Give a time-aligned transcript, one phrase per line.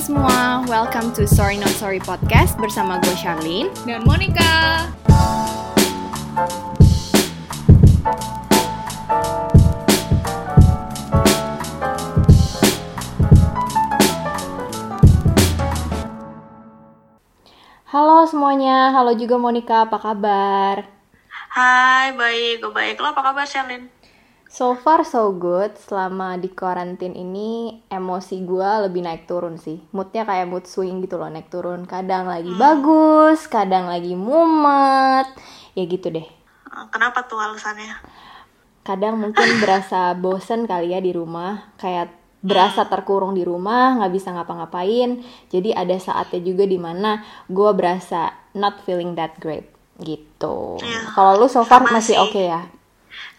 [0.00, 4.88] semua, welcome to Sorry Not Sorry Podcast bersama gue Charlene dan Monica.
[17.84, 20.88] Halo semuanya, halo juga Monica, apa kabar?
[21.52, 22.96] Hai, baik, gue baik.
[23.04, 23.99] Lo apa kabar, Charlene?
[24.50, 29.78] So far so good, selama di karantin ini emosi gue lebih naik turun sih.
[29.94, 31.86] Moodnya kayak mood swing gitu loh, naik turun.
[31.86, 35.30] Kadang lagi bagus, kadang lagi mumet,
[35.78, 36.26] ya gitu deh.
[36.26, 37.94] Eh, Kenapa tuh alasannya?
[38.82, 42.10] Kadang mungkin berasa bosen kali ya di rumah, kayak
[42.42, 45.22] berasa terkurung di rumah, nggak bisa ngapa-ngapain.
[45.46, 49.70] Jadi ada saatnya juga di mana gue berasa not feeling that great
[50.02, 50.74] gitu.
[50.82, 52.24] Iya, Kalau lu so far masih sih.
[52.26, 52.79] oke ya?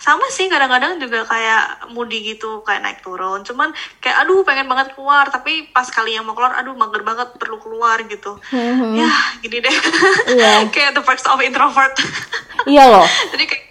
[0.02, 3.46] Sama sih, kadang-kadang juga kayak moody gitu, kayak naik turun.
[3.46, 3.70] Cuman
[4.02, 7.62] kayak, aduh pengen banget keluar, tapi pas kali yang mau keluar, aduh mager banget, perlu
[7.62, 8.42] keluar gitu.
[8.98, 9.78] Ya, gini deh.
[10.34, 10.66] Iya.
[10.74, 11.94] kayak the perks of introvert.
[12.66, 13.06] Iya loh.
[13.34, 13.64] Jadi kayak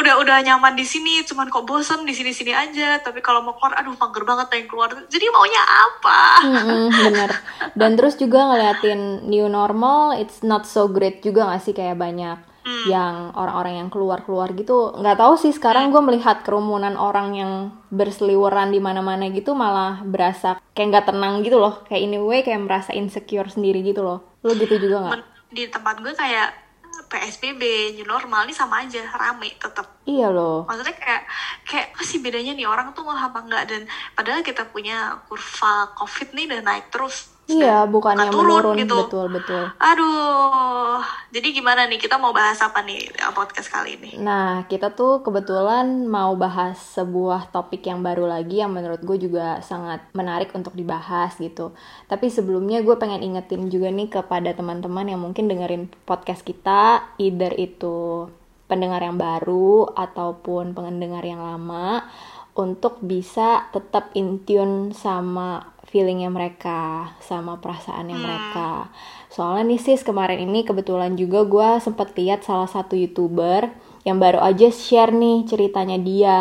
[0.00, 3.04] udah udah nyaman di sini, cuman kok bosen di sini-sini aja.
[3.04, 4.88] Tapi kalau mau keluar, aduh mager banget pengen keluar.
[4.88, 6.20] Jadi maunya apa?
[6.48, 7.30] Mm-mm, bener.
[7.76, 12.53] Dan terus juga ngeliatin new normal, it's not so great juga gak sih kayak banyak
[12.88, 14.96] yang orang-orang yang keluar-keluar gitu.
[14.96, 17.52] Nggak tahu sih sekarang gue melihat kerumunan orang yang
[17.92, 21.84] berseliweran di mana-mana gitu malah berasa kayak nggak tenang gitu loh.
[21.84, 24.24] Kayak ini way kayak merasa insecure sendiri gitu loh.
[24.40, 25.20] Lo gitu juga nggak?
[25.52, 26.64] Di tempat gue kayak
[27.10, 30.68] PSBB new normal ini sama aja rame tetap Iya loh.
[30.68, 31.22] maksudnya kayak
[31.64, 33.82] kayak apa sih bedanya nih orang tuh nggak apa enggak dan
[34.14, 38.96] padahal kita punya kurva covid nih dan naik terus Iya, bukannya turun menurun gitu.
[39.04, 39.62] betul betul.
[39.76, 44.96] aduh jadi gimana nih kita mau bahas apa nih eh, podcast kali ini Nah, kita
[44.96, 50.48] tuh kebetulan mau bahas sebuah topik yang baru lagi yang menurut gue juga sangat menarik
[50.56, 51.76] untuk dibahas gitu.
[52.08, 57.52] Tapi sebelumnya gue pengen ingetin juga nih kepada teman-teman yang mungkin dengerin podcast kita, either
[57.60, 58.30] itu
[58.64, 62.08] pendengar yang baru ataupun pendengar yang lama,
[62.54, 68.90] untuk bisa tetap in tune sama feelingnya mereka, sama perasaannya mereka.
[69.30, 73.70] Soalnya nih sis kemarin ini kebetulan juga gue sempet lihat salah satu youtuber
[74.02, 76.38] yang baru aja share nih ceritanya dia.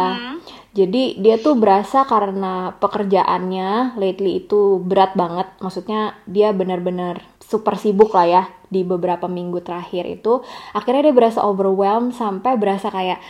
[0.73, 5.45] Jadi dia tuh berasa karena pekerjaannya lately itu berat banget.
[5.61, 8.43] Maksudnya dia bener-bener super sibuk lah ya
[8.73, 10.41] di beberapa minggu terakhir itu.
[10.73, 13.21] Akhirnya dia berasa overwhelmed sampai berasa kayak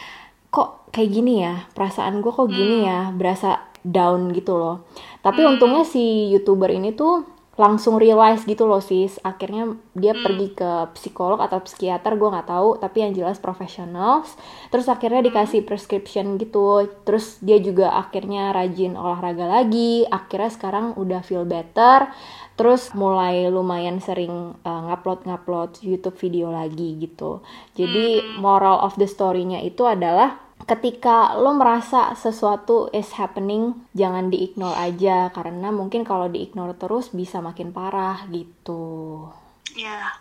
[0.53, 4.87] kok kayak gini ya perasaan gue kok gini ya berasa down gitu loh.
[5.19, 9.21] Tapi untungnya si youtuber ini tuh langsung realize gitu loh sis.
[9.21, 14.25] Akhirnya dia pergi ke psikolog atau psikiater gue nggak tahu tapi yang jelas profesional
[14.73, 16.89] terus akhirnya dikasih prescription gitu.
[17.05, 20.07] Terus dia juga akhirnya rajin olahraga lagi.
[20.09, 22.09] Akhirnya sekarang udah feel better.
[22.57, 27.45] Terus mulai lumayan sering uh, ngupload ngupload YouTube video lagi gitu.
[27.77, 34.75] Jadi moral of the story-nya itu adalah ketika lo merasa sesuatu is happening jangan diignore
[34.75, 35.29] aja.
[35.35, 39.27] Karena mungkin kalau diignore terus bisa makin parah gitu.
[39.75, 40.15] Ya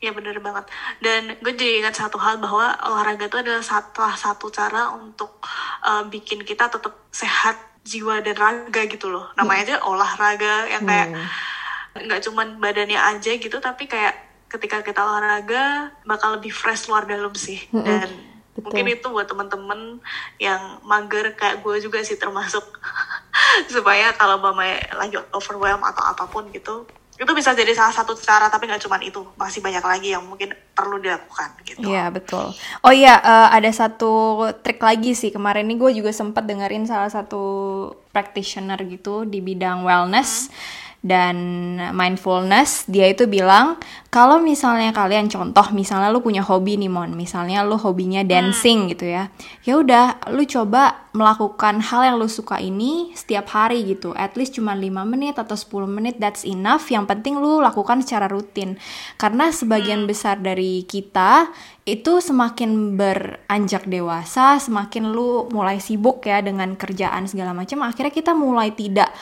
[0.00, 0.68] ya bener banget.
[1.00, 5.40] Dan gue jadi ingat satu hal bahwa olahraga itu adalah salah satu cara untuk
[5.82, 9.32] uh, bikin kita tetap sehat jiwa dan raga gitu loh.
[9.38, 11.08] Namanya aja olahraga yang kayak
[11.96, 14.12] nggak cuman badannya aja gitu tapi kayak
[14.52, 17.62] ketika kita olahraga bakal lebih fresh luar dalam sih.
[17.72, 18.72] Dan Betul.
[18.72, 20.00] mungkin itu buat temen-temen
[20.40, 22.64] yang mager kayak gue juga sih termasuk
[23.72, 24.64] supaya kalau mama
[24.96, 29.00] lagi overwhelm atau apa pun gitu itu bisa jadi salah satu cara tapi nggak cuman
[29.00, 29.24] itu.
[29.40, 31.88] Masih banyak lagi yang mungkin perlu dilakukan gitu.
[31.88, 32.52] Iya betul.
[32.84, 35.32] Oh iya eh, ada satu trik lagi sih.
[35.32, 37.40] Kemarin ini gue juga sempat dengerin salah satu
[38.12, 40.52] practitioner gitu di bidang wellness
[41.06, 41.36] dan
[41.94, 42.90] mindfulness.
[42.90, 43.78] Dia itu bilang
[44.10, 49.06] kalau misalnya kalian contoh misalnya lu punya hobi nih mon, misalnya lu hobinya dancing gitu
[49.06, 49.30] ya,
[49.62, 54.12] ya udah lu coba melakukan hal yang lu suka ini setiap hari gitu.
[54.12, 56.90] At least cuma 5 menit atau 10 menit that's enough.
[56.92, 58.76] Yang penting lu lakukan secara rutin.
[59.16, 61.48] Karena sebagian besar dari kita
[61.86, 68.34] itu semakin beranjak dewasa, semakin lu mulai sibuk ya dengan kerjaan segala macam, akhirnya kita
[68.34, 69.14] mulai tidak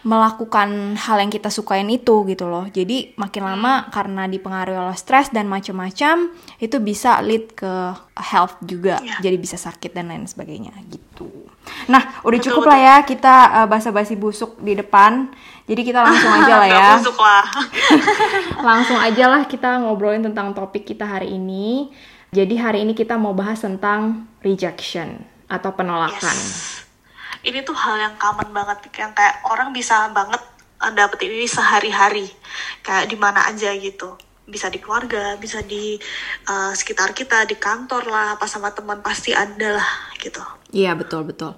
[0.00, 2.64] melakukan hal yang kita sukain itu gitu loh.
[2.72, 8.96] Jadi makin lama karena dipengaruhi oleh stres dan macam-macam itu bisa lead ke health juga.
[9.04, 9.20] Iya.
[9.20, 11.28] Jadi bisa sakit dan lain sebagainya gitu.
[11.92, 12.72] Nah, udah Betul, cukup betul.
[12.72, 15.28] lah ya kita uh, basa-basi busuk di depan.
[15.68, 16.88] Jadi kita langsung aja lah ya.
[16.96, 17.44] busuk lah
[18.72, 21.92] Langsung aja lah kita ngobrolin tentang topik kita hari ini.
[22.32, 26.32] Jadi hari ini kita mau bahas tentang rejection atau penolakan.
[26.32, 26.89] Yes.
[27.40, 30.40] Ini tuh hal yang common banget yang kayak orang bisa banget
[30.80, 32.28] uh, dapetin ini sehari-hari.
[32.84, 34.16] Kayak di mana aja gitu.
[34.50, 35.94] Bisa di keluarga bisa di
[36.50, 40.42] uh, sekitar kita di kantor lah pas sama teman pasti ada lah gitu.
[40.74, 41.54] Iya betul betul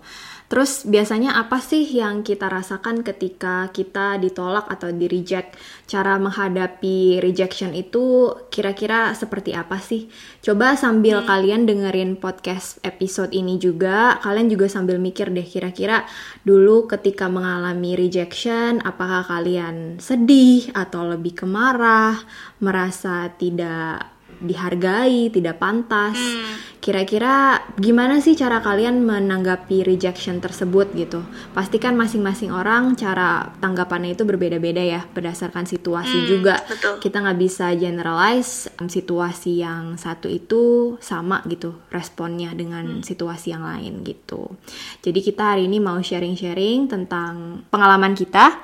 [0.52, 5.56] Terus biasanya apa sih yang kita rasakan ketika kita ditolak atau di reject?
[5.88, 10.12] Cara menghadapi rejection itu kira-kira seperti apa sih?
[10.44, 11.28] Coba sambil hmm.
[11.32, 16.04] kalian dengerin podcast episode ini juga, kalian juga sambil mikir deh kira-kira
[16.44, 22.20] dulu ketika mengalami rejection, apakah kalian sedih atau lebih kemarah,
[22.60, 24.04] merasa tidak
[24.42, 26.18] dihargai, tidak pantas.
[26.18, 26.58] Hmm.
[26.82, 31.22] Kira-kira gimana sih cara kalian menanggapi rejection tersebut gitu?
[31.54, 36.58] Pastikan masing-masing orang cara tanggapannya itu berbeda-beda ya berdasarkan situasi hmm, juga.
[36.66, 36.98] Betul.
[36.98, 43.06] Kita nggak bisa generalize um, situasi yang satu itu sama gitu responnya dengan hmm.
[43.06, 44.50] situasi yang lain gitu.
[45.06, 48.58] Jadi kita hari ini mau sharing-sharing tentang pengalaman kita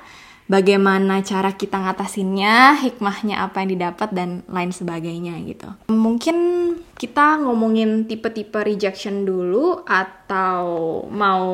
[0.49, 5.69] bagaimana cara kita ngatasinnya, hikmahnya apa yang didapat dan lain sebagainya gitu.
[5.93, 6.37] Mungkin
[6.99, 10.65] kita ngomongin tipe-tipe rejection dulu atau
[11.07, 11.47] mau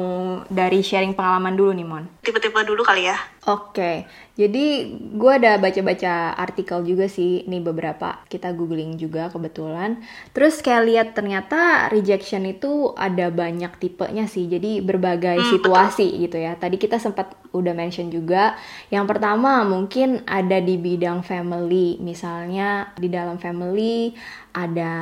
[0.50, 2.06] dari sharing pengalaman dulu nih Mon?
[2.25, 3.18] Tipe-tipe dulu kali ya.
[3.45, 4.66] Oke, jadi
[5.13, 10.01] gue ada baca-baca artikel juga sih, nih beberapa kita googling juga kebetulan.
[10.33, 16.22] Terus kayak lihat ternyata rejection itu ada banyak tipenya sih, jadi berbagai hmm, situasi betul.
[16.25, 16.57] gitu ya.
[16.57, 18.57] Tadi kita sempat udah mention juga,
[18.89, 24.18] yang pertama mungkin ada di bidang family, misalnya di dalam family
[24.56, 24.94] ada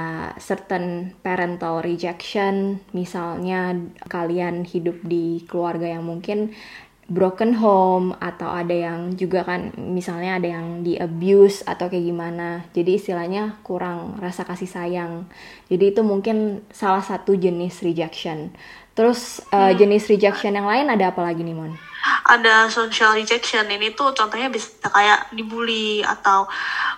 [0.41, 3.71] certain parental rejection, misalnya
[4.11, 6.51] kalian hidup di keluarga yang mungkin
[7.11, 12.63] broken home atau ada yang juga kan misalnya ada yang di abuse atau kayak gimana.
[12.71, 15.27] Jadi istilahnya kurang rasa kasih sayang.
[15.67, 18.55] Jadi itu mungkin salah satu jenis rejection.
[18.93, 21.73] Terus uh, jenis rejection yang lain ada apa lagi nih Mon?
[22.03, 23.63] Ada social rejection.
[23.71, 26.43] Ini tuh contohnya bisa kayak dibully atau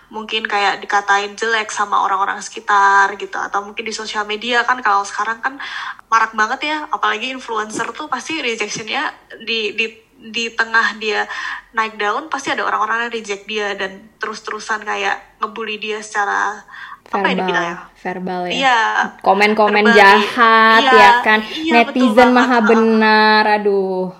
[0.09, 5.05] mungkin kayak dikatain jelek sama orang-orang sekitar gitu atau mungkin di sosial media kan kalau
[5.05, 5.61] sekarang kan
[6.09, 9.13] marak banget ya apalagi influencer tuh pasti rejectionnya
[9.45, 9.85] di di
[10.15, 11.27] di tengah dia
[11.75, 16.63] naik daun pasti ada orang-orang yang reject dia dan terus-terusan kayak ngebully dia secara
[17.09, 17.75] verbal, apa ya
[18.05, 18.53] verbal ya.
[18.53, 18.81] Iya.
[19.25, 21.39] Komen-komen jahat iya, ya kan.
[21.41, 24.13] Iya, Netizen maha benar, aduh.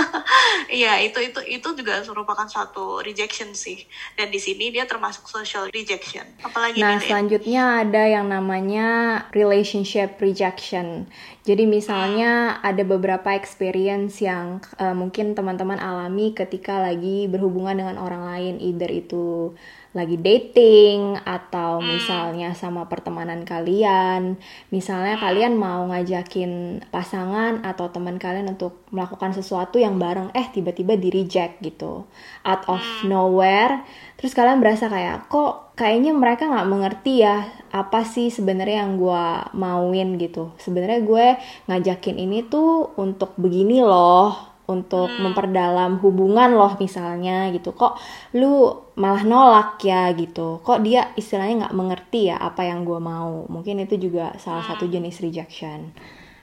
[0.78, 3.82] iya, itu itu itu juga merupakan suatu rejection sih.
[4.14, 6.22] Dan di sini dia termasuk social rejection.
[6.38, 8.86] Apalagi Nah, nih, selanjutnya ada yang namanya
[9.34, 11.10] relationship rejection.
[11.42, 18.22] Jadi misalnya ada beberapa experience yang uh, mungkin teman-teman alami ketika lagi berhubungan dengan orang
[18.26, 19.54] lain, either itu
[19.96, 21.88] lagi dating atau hmm.
[21.88, 24.36] misalnya sama pertemanan kalian,
[24.68, 31.00] misalnya kalian mau ngajakin pasangan atau teman kalian untuk melakukan sesuatu yang bareng, eh tiba-tiba
[31.00, 32.04] di reject gitu,
[32.44, 33.08] out of hmm.
[33.08, 33.80] nowhere,
[34.20, 39.24] terus kalian berasa kayak kok kayaknya mereka nggak mengerti ya apa sih sebenarnya yang gue
[39.56, 41.26] mauin gitu, sebenarnya gue
[41.72, 45.22] ngajakin ini tuh untuk begini loh untuk hmm.
[45.30, 47.70] memperdalam hubungan loh misalnya gitu.
[47.72, 47.98] Kok
[48.34, 50.58] lu malah nolak ya gitu?
[50.62, 53.46] Kok dia istilahnya nggak mengerti ya apa yang gue mau?
[53.46, 54.70] Mungkin itu juga salah hmm.
[54.74, 55.94] satu jenis rejection.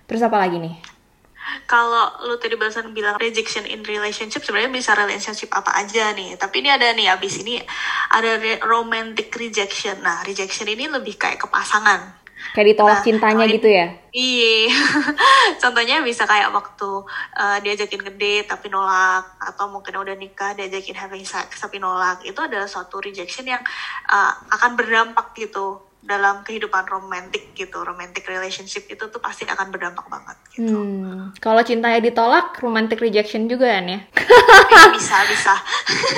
[0.08, 0.76] Terus apa lagi nih?
[1.68, 6.40] Kalau lu tadi bahasan bilang rejection in relationship sebenarnya bisa relationship apa aja nih.
[6.40, 7.60] Tapi ini ada nih abis ini
[8.16, 10.00] ada romantic rejection.
[10.00, 13.88] Nah rejection ini lebih kayak ke pasangan Kayak ditolak nah, cintanya gitu ya?
[14.14, 14.70] Iya.
[15.64, 16.90] Contohnya bisa kayak waktu
[17.40, 22.22] uh, diajakin gede tapi nolak atau mungkin udah nikah diajakin having sex tapi nolak.
[22.28, 23.64] Itu adalah suatu rejection yang
[24.12, 27.82] uh, akan berdampak gitu dalam kehidupan romantis gitu.
[27.82, 30.78] Romantic relationship itu tuh pasti akan berdampak banget gitu.
[30.78, 31.32] Hmm.
[31.40, 34.00] Kalau cintanya ditolak, romantic rejection juga kan ya?
[34.70, 35.56] ya bisa, bisa.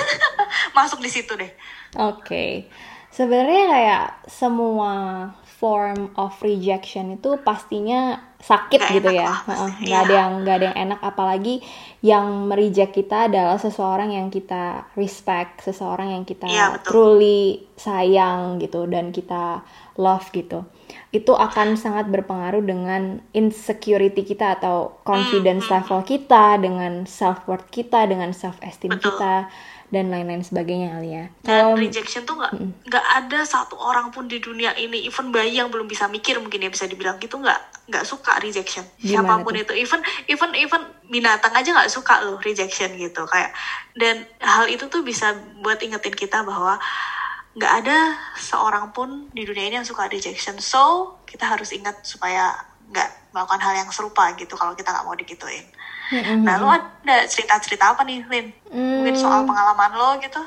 [0.78, 1.54] Masuk di situ deh.
[1.96, 2.20] Oke.
[2.26, 2.52] Okay.
[3.16, 4.92] Sebenarnya kayak semua
[5.56, 9.32] form of rejection itu pastinya sakit gak gitu ya.
[9.48, 10.04] nggak iya.
[10.04, 11.00] ada yang nggak ada yang enak.
[11.00, 11.56] Apalagi
[12.04, 18.84] yang mereject kita adalah seseorang yang kita respect seseorang yang kita ya, truly sayang gitu
[18.86, 19.64] dan kita
[19.96, 20.68] love gitu.
[21.16, 25.78] Itu akan sangat berpengaruh dengan insecurity kita atau confidence hmm, hmm.
[25.82, 29.48] level kita dengan self worth kita dengan self esteem kita
[29.96, 31.26] dan lain-lain sebagainya kali ya.
[31.48, 32.52] Dan rejection tuh nggak
[32.92, 33.18] nggak mm.
[33.24, 36.68] ada satu orang pun di dunia ini, even bayi yang belum bisa mikir mungkin ya
[36.68, 38.84] bisa dibilang gitu nggak nggak suka rejection.
[39.00, 39.64] Gimana Siapa pun tuh?
[39.64, 43.56] itu, even even even binatang aja nggak suka loh rejection gitu kayak.
[43.96, 45.32] Dan hal itu tuh bisa
[45.64, 46.76] buat ingetin kita bahwa
[47.56, 50.60] nggak ada seorang pun di dunia ini yang suka rejection.
[50.60, 52.52] So kita harus ingat supaya
[52.92, 55.64] nggak melakukan hal yang serupa gitu kalau kita nggak mau digituin.
[56.12, 56.40] Mm-hmm.
[56.46, 58.48] Nah, lo ada cerita-cerita apa nih, Lin?
[58.70, 60.42] Mungkin soal pengalaman lo gitu?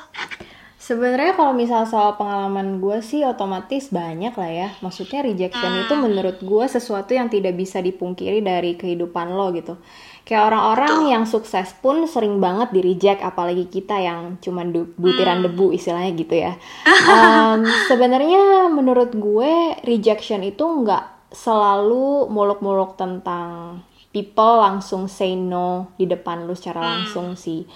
[0.78, 4.68] Sebenarnya kalau misal soal pengalaman gue sih otomatis banyak lah ya.
[4.80, 9.76] Maksudnya rejection itu menurut gue sesuatu yang tidak bisa dipungkiri dari kehidupan lo gitu.
[10.24, 14.64] Kayak orang-orang yang sukses pun sering banget di reject, apalagi kita yang cuma
[14.96, 16.52] butiran debu istilahnya gitu ya.
[17.08, 26.08] Um, Sebenarnya menurut gue rejection itu nggak selalu muluk-muluk tentang people langsung say no di
[26.08, 27.68] depan lu secara langsung sih.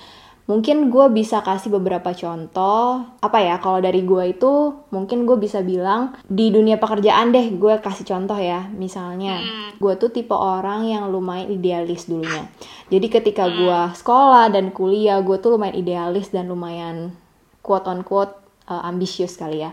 [0.43, 3.07] Mungkin gue bisa kasih beberapa contoh.
[3.23, 7.79] Apa ya, kalau dari gue itu mungkin gue bisa bilang di dunia pekerjaan deh gue
[7.79, 8.67] kasih contoh ya.
[8.75, 9.39] Misalnya,
[9.79, 12.51] gue tuh tipe orang yang lumayan idealis dulunya.
[12.91, 17.15] Jadi ketika gue sekolah dan kuliah, gue tuh lumayan idealis dan lumayan
[17.63, 18.35] quote on quote
[18.67, 19.71] ambisius kali ya.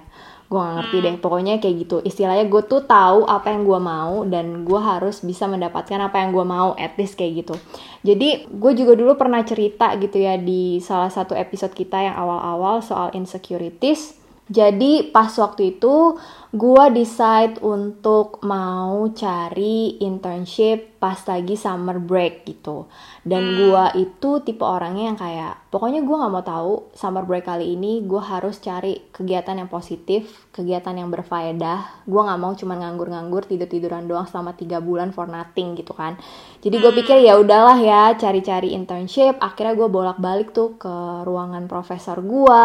[0.50, 1.98] Gue gak ngerti deh, pokoknya kayak gitu.
[2.02, 6.34] Istilahnya gue tuh tahu apa yang gue mau dan gue harus bisa mendapatkan apa yang
[6.34, 7.56] gue mau, at least kayak gitu.
[8.02, 12.82] Jadi gue juga dulu pernah cerita gitu ya di salah satu episode kita yang awal-awal
[12.82, 14.18] soal insecurities.
[14.50, 16.18] Jadi pas waktu itu
[16.50, 22.90] gue decide untuk mau cari internship pas lagi summer break gitu.
[23.24, 27.78] Dan gue itu tipe orangnya yang kayak pokoknya gue nggak mau tahu summer break kali
[27.78, 32.04] ini gue harus cari kegiatan yang positif, kegiatan yang berfaedah.
[32.10, 36.18] Gue nggak mau cuma nganggur-nganggur tidur-tiduran doang selama tiga bulan for nothing gitu kan.
[36.60, 39.38] Jadi gue pikir ya udahlah ya cari-cari internship.
[39.40, 42.62] Akhirnya gue bolak-balik tuh ke ruangan profesor gue,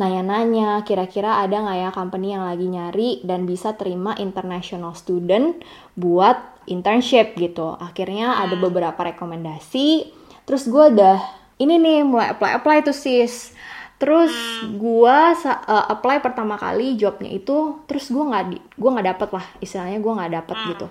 [0.00, 5.58] nanya-nanya kira-kira ada nggak ya company yang lagi nyari dan bisa terima international student
[5.98, 6.38] buat
[6.70, 7.74] internship gitu.
[7.76, 10.14] Akhirnya ada beberapa rekomendasi.
[10.46, 11.18] Terus gue udah
[11.58, 13.50] ini nih mulai apply apply tuh sis.
[13.96, 14.32] Terus
[14.76, 19.46] gue uh, apply pertama kali jobnya itu, terus gue nggak di, gue nggak dapet lah
[19.56, 20.86] istilahnya gue nggak dapet gitu.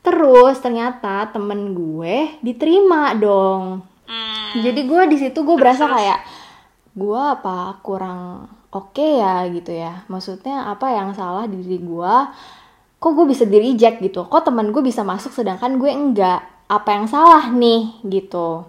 [0.00, 3.84] Terus ternyata temen gue diterima dong.
[4.56, 6.20] Jadi gue di situ gue berasa kayak
[6.96, 10.04] gue apa kurang oke okay ya gitu ya.
[10.12, 12.14] Maksudnya apa yang salah di diri gue?
[13.00, 14.28] Kok gue bisa di reject gitu?
[14.28, 16.44] Kok teman gue bisa masuk sedangkan gue enggak?
[16.68, 18.68] Apa yang salah nih gitu?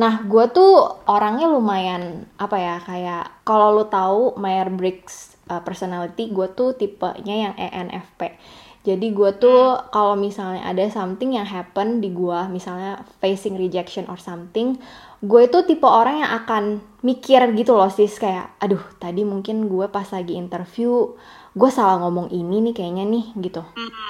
[0.00, 6.32] Nah, gue tuh orangnya lumayan apa ya kayak kalau lo tahu Meyer Briggs uh, personality,
[6.32, 8.36] gue tuh tipenya yang ENFP.
[8.80, 14.16] Jadi gue tuh kalau misalnya ada something yang happen di gue, misalnya facing rejection or
[14.16, 14.80] something,
[15.20, 16.64] gue itu tipe orang yang akan
[17.04, 18.16] mikir gitu loh sis.
[18.16, 21.12] Kayak, aduh tadi mungkin gue pas lagi interview
[21.50, 23.62] gue salah ngomong ini nih kayaknya nih gitu.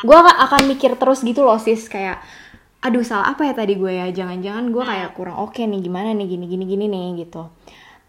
[0.06, 1.90] Gue akan mikir terus gitu loh sis.
[1.90, 2.22] Kayak,
[2.84, 4.06] aduh salah apa ya tadi gue ya?
[4.14, 7.50] Jangan-jangan gue kayak kurang oke okay nih gimana nih gini gini gini nih gitu.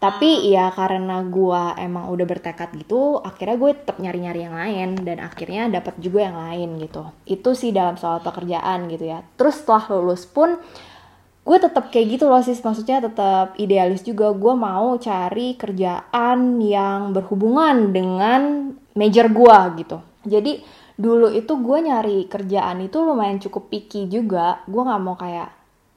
[0.02, 5.22] Tapi ya karena gue emang udah bertekad gitu akhirnya gue tetap nyari-nyari yang lain dan
[5.22, 7.06] akhirnya dapat juga yang lain gitu.
[7.22, 9.22] Itu sih dalam soal pekerjaan gitu ya.
[9.38, 10.58] Terus setelah lulus pun
[11.42, 14.30] gue tetap kayak gitu loh sih maksudnya tetap idealis juga.
[14.30, 19.98] Gue mau cari kerjaan yang berhubungan dengan major gue gitu.
[20.22, 20.62] Jadi
[20.94, 24.62] dulu itu gue nyari kerjaan itu lumayan cukup picky juga.
[24.70, 25.50] Gue nggak mau kayak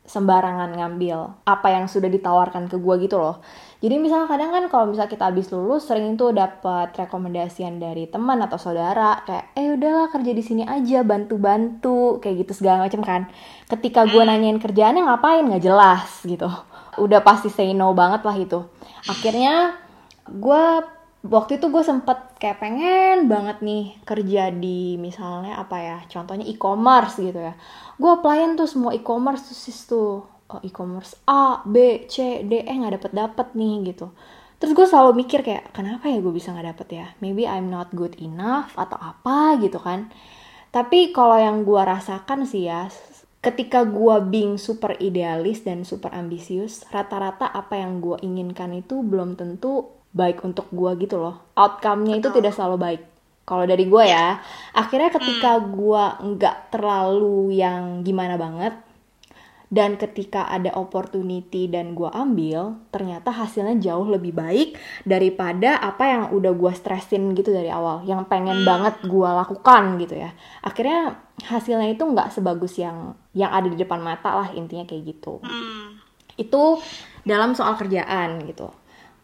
[0.06, 3.42] sembarangan ngambil apa yang sudah ditawarkan ke gue gitu loh
[3.86, 8.42] jadi misalnya kadang kan kalau misalnya kita habis lulus sering tuh dapat rekomendasian dari teman
[8.42, 13.30] atau saudara kayak eh udahlah kerja di sini aja bantu-bantu kayak gitu segala macam kan.
[13.70, 15.46] Ketika gue nanyain kerjaannya ngapain?
[15.46, 16.50] Nggak jelas gitu.
[16.98, 18.65] Udah pasti say no banget lah itu.
[19.06, 19.77] Akhirnya
[20.34, 20.63] gue
[21.22, 27.22] waktu itu gue sempet kayak pengen banget nih kerja di misalnya apa ya contohnya e-commerce
[27.22, 27.54] gitu ya.
[28.01, 32.75] Gue applyin tuh semua e-commerce tuh sis tuh oh, e-commerce A B C D eh
[32.75, 34.14] nggak dapet dapet nih gitu.
[34.56, 37.08] Terus gue selalu mikir kayak kenapa ya gue bisa nggak dapet ya?
[37.20, 40.08] Maybe I'm not good enough atau apa gitu kan.
[40.72, 42.88] Tapi kalau yang gue rasakan sih ya
[43.44, 49.38] ketika gue being super idealis dan super ambisius rata-rata apa yang gue inginkan itu belum
[49.38, 51.52] tentu baik untuk gue gitu loh.
[51.54, 53.02] Outcome-nya itu tidak selalu baik.
[53.46, 54.40] Kalau dari gue ya
[54.74, 58.74] akhirnya ketika gue nggak terlalu yang gimana banget
[59.74, 66.24] dan ketika ada opportunity dan gue ambil ternyata hasilnya jauh lebih baik daripada apa yang
[66.34, 68.05] udah gue stressin gitu dari awal.
[68.05, 70.31] Yang pengen banget gue lakukan gitu ya.
[70.62, 75.41] Akhirnya hasilnya itu nggak sebagus yang yang ada di depan mata lah intinya kayak gitu.
[76.38, 76.79] Itu
[77.25, 78.69] dalam soal kerjaan gitu.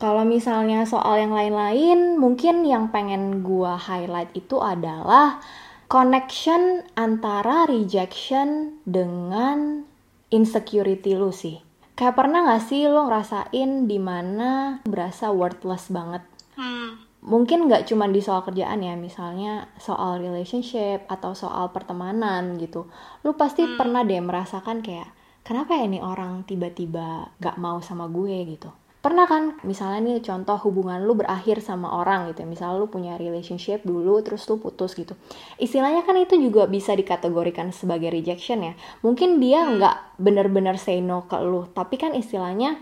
[0.02, 5.38] Kalau misalnya soal yang lain-lain, mungkin yang pengen gua highlight itu adalah
[5.86, 9.86] connection antara rejection dengan
[10.32, 11.60] insecurity lu sih.
[11.94, 16.24] Kayak pernah gak sih lo ngerasain di mana berasa worthless banget?
[16.58, 17.00] Hmm.
[17.22, 22.90] mungkin nggak cuma di soal kerjaan ya misalnya soal relationship atau soal pertemanan gitu
[23.22, 23.78] lu pasti hmm.
[23.78, 25.06] pernah deh merasakan kayak
[25.46, 30.62] kenapa ya ini orang tiba-tiba gak mau sama gue gitu pernah kan misalnya nih contoh
[30.70, 35.18] hubungan lu berakhir sama orang gitu misalnya lu punya relationship dulu terus lu putus gitu
[35.58, 39.82] istilahnya kan itu juga bisa dikategorikan sebagai rejection ya mungkin dia hmm.
[39.82, 42.78] nggak bener-bener say no ke lu tapi kan istilahnya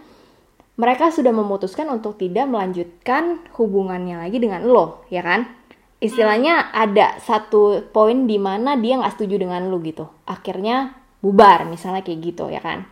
[0.79, 5.43] mereka sudah memutuskan untuk tidak melanjutkan hubungannya lagi dengan lo, ya kan?
[5.99, 10.07] Istilahnya ada satu poin di mana dia nggak setuju dengan lo gitu.
[10.23, 12.88] Akhirnya bubar, misalnya kayak gitu, ya kan?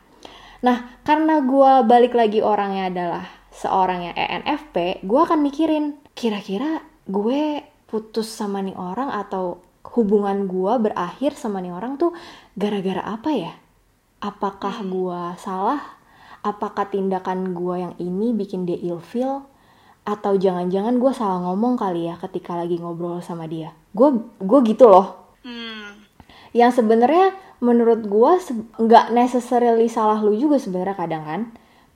[0.65, 7.61] Nah, karena gue balik lagi orangnya adalah seorang yang ENFP, gue akan mikirin, kira-kira gue
[7.89, 9.61] putus sama nih orang atau
[9.95, 12.11] hubungan gue berakhir sama nih orang tuh
[12.53, 13.53] gara-gara apa ya?
[14.21, 15.81] Apakah gue salah?
[16.45, 19.45] Apakah tindakan gue yang ini bikin dia ilfeel?
[20.07, 23.73] Atau jangan-jangan gue salah ngomong kali ya ketika lagi ngobrol sama dia?
[23.91, 25.27] Gue gue gitu loh.
[25.47, 26.03] Hmm.
[26.51, 27.31] yang sebenarnya
[27.63, 28.31] menurut gue
[28.77, 31.41] nggak necessarily salah lu juga sebenarnya kadang kan?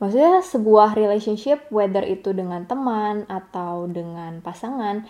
[0.02, 5.06] Maksudnya sebuah relationship whether itu dengan teman atau dengan pasangan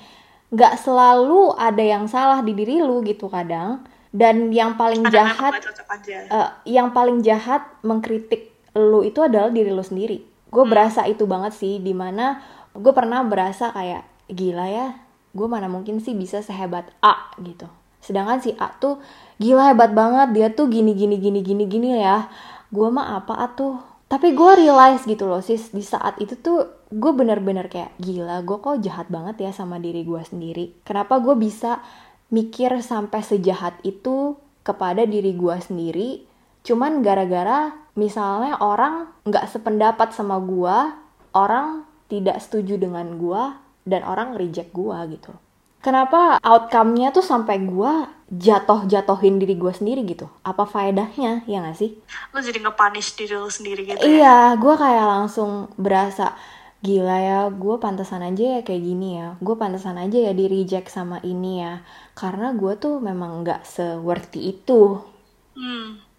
[0.52, 3.84] nggak selalu ada yang salah di diri lu gitu kadang.
[4.12, 5.64] Dan yang paling jahat
[6.28, 10.20] uh, yang paling jahat mengkritik lu itu adalah diri lu sendiri.
[10.52, 10.72] Gue hmm.
[10.72, 12.44] berasa itu banget sih di mana
[12.76, 14.88] gue pernah berasa kayak gila ya
[15.32, 17.68] gue mana mungkin sih bisa sehebat A gitu.
[18.04, 19.00] Sedangkan si A tuh
[19.42, 20.30] gila hebat banget.
[20.38, 22.30] Dia tuh gini gini gini gini gini ya.
[22.70, 25.74] Gue mah apa tuh tapi gue realize gitu loh sis.
[25.74, 30.06] Di saat itu tuh gue bener-bener kayak gila gue kok jahat banget ya sama diri
[30.06, 30.78] gue sendiri?
[30.86, 31.82] Kenapa gue bisa
[32.30, 36.30] mikir sampai sejahat itu kepada diri gue sendiri?
[36.62, 40.96] Cuman gara-gara misalnya orang nggak sependapat sama gua
[41.36, 45.36] orang tidak setuju dengan gua dan orang reject gua gitu
[45.82, 50.32] kenapa outcome-nya tuh sampai gua jatoh-jatohin diri gua sendiri gitu?
[50.46, 51.98] Apa faedahnya ya gak sih?
[52.32, 54.08] Lo jadi ngepanis diri lo sendiri gitu ya?
[54.08, 56.38] iya gua kayak langsung berasa
[56.82, 59.38] gila ya gue pantesan aja ya kayak gini ya.
[59.38, 61.86] Gue pantesan aja ya di reject sama ini ya.
[62.18, 64.98] Karena gue tuh memang nggak seworthy itu.
[65.54, 66.11] Hmm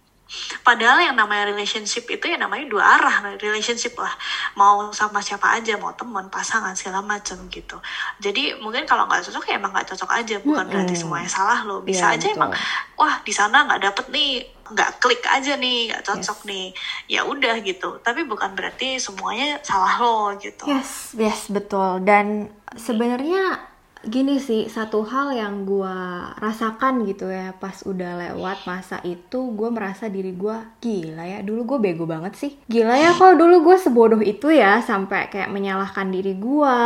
[0.63, 4.13] Padahal yang namanya relationship itu ya namanya dua arah relationship lah.
[4.57, 7.77] Mau sama siapa aja, mau teman, pasangan segala macam gitu.
[8.23, 10.73] Jadi mungkin kalau nggak cocok ya emang nggak cocok aja, bukan hmm.
[10.73, 11.81] berarti semuanya salah loh.
[11.85, 12.39] Bisa ya, aja betul.
[12.39, 12.53] emang
[12.97, 14.31] wah di sana nggak dapet nih,
[14.73, 16.49] nggak klik aja nih, nggak cocok yes.
[16.49, 16.67] nih.
[17.11, 17.91] Ya udah gitu.
[18.01, 20.65] Tapi bukan berarti semuanya salah lo gitu.
[20.71, 22.01] Yes, yes betul.
[22.05, 23.72] Dan sebenarnya
[24.03, 25.97] gini sih satu hal yang gue
[26.43, 31.75] rasakan gitu ya pas udah lewat masa itu gue merasa diri gue gila ya dulu
[31.75, 32.53] gue bego banget sih.
[32.67, 36.79] Gila ya kalau dulu gue sebodoh itu ya sampai kayak menyalahkan diri gue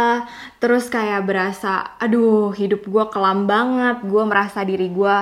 [0.60, 5.16] terus kayak berasa aduh hidup gue kelam banget gue merasa diri gue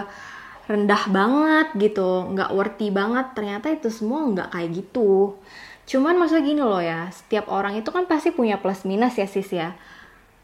[0.67, 3.39] rendah banget gitu nggak worthy banget.
[3.39, 5.39] Ternyata itu semua nggak kayak gitu.
[5.87, 9.53] Cuman maksudnya gini loh ya setiap orang itu kan pasti punya plus minus ya sis
[9.55, 9.79] ya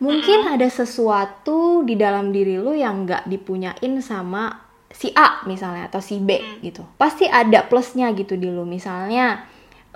[0.01, 6.03] mungkin ada sesuatu di dalam diri lu yang nggak dipunyain sama si A misalnya atau
[6.03, 6.67] si B mm.
[6.67, 6.83] gitu.
[6.99, 8.67] Pasti ada plusnya gitu di lu.
[8.67, 9.47] Misalnya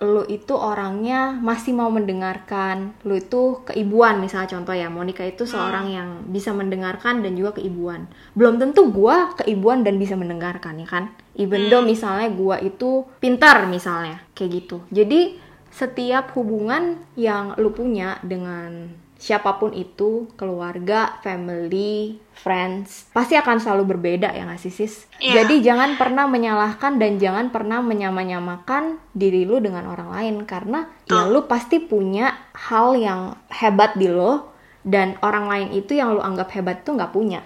[0.03, 4.23] lu itu orangnya masih mau mendengarkan lu itu keibuan.
[4.23, 8.07] Misalnya contoh ya Monica itu seorang yang bisa mendengarkan dan juga keibuan.
[8.39, 11.05] Belum tentu gua keibuan dan bisa mendengarkan ya kan?
[11.35, 14.23] Even though misalnya gua itu pintar misalnya.
[14.35, 14.77] Kayak gitu.
[14.95, 15.43] Jadi
[15.75, 23.97] setiap hubungan yang lu punya dengan siapa pun itu, keluarga, family, friends, pasti akan selalu
[23.97, 25.09] berbeda ya nggak sih sis?
[25.17, 25.41] Yeah.
[25.41, 31.25] Jadi jangan pernah menyalahkan dan jangan pernah menyamanyamakan diri lu dengan orang lain karena ya
[31.25, 34.53] lu pasti punya hal yang hebat di lo
[34.85, 37.41] dan orang lain itu yang lu anggap hebat tuh nggak punya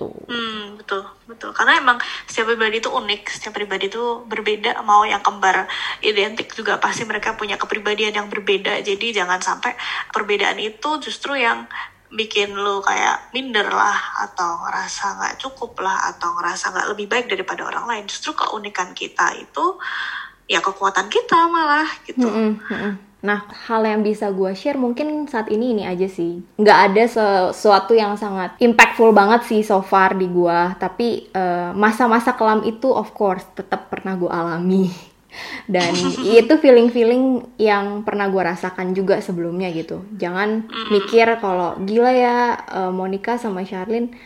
[0.00, 0.32] gitu.
[0.32, 1.50] Hmm, betul, betul.
[1.52, 4.80] Karena emang setiap pribadi itu unik, setiap pribadi itu berbeda.
[4.80, 5.68] Mau yang kembar
[6.00, 8.80] identik juga pasti mereka punya kepribadian yang berbeda.
[8.80, 9.76] Jadi jangan sampai
[10.08, 11.68] perbedaan itu justru yang
[12.10, 17.26] bikin lu kayak minder lah atau ngerasa nggak cukup lah atau ngerasa nggak lebih baik
[17.28, 18.04] daripada orang lain.
[18.08, 19.76] Justru keunikan kita itu
[20.50, 22.26] ya kekuatan kita malah gitu.
[22.26, 23.09] Mm -hmm.
[23.20, 26.40] Nah, hal yang bisa gue share mungkin saat ini ini aja sih.
[26.56, 30.58] Nggak ada sesuatu yang sangat impactful banget sih so far di gue.
[30.80, 34.88] Tapi eh, masa-masa uh, kelam itu of course tetap pernah gue alami.
[35.74, 35.92] Dan
[36.40, 40.00] itu feeling-feeling yang pernah gue rasakan juga sebelumnya gitu.
[40.16, 44.16] Jangan mikir kalau gila ya uh, Monica sama Charlene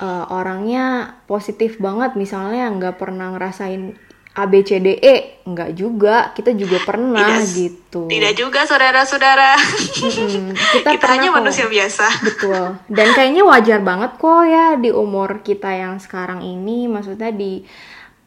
[0.00, 3.96] uh, orangnya positif banget misalnya nggak pernah ngerasain
[4.36, 6.30] ABCDE enggak juga.
[6.30, 8.00] Kita juga pernah Tidak- gitu.
[8.04, 9.56] Tidak juga saudara-saudara.
[9.56, 11.36] Mm-mm, kita, Kita, hanya kok.
[11.40, 12.06] manusia biasa.
[12.20, 12.76] betul.
[12.86, 16.84] Dan kayaknya wajar banget kok ya di umur kita yang sekarang ini.
[16.84, 17.64] Maksudnya di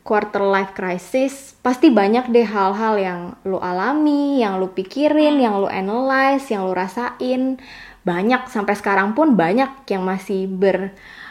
[0.01, 5.69] quarter life crisis pasti banyak deh hal-hal yang lu alami yang lu pikirin yang lu
[5.69, 7.61] analyze yang lu rasain.
[7.99, 10.49] Banyak sampai sekarang pun banyak yang masih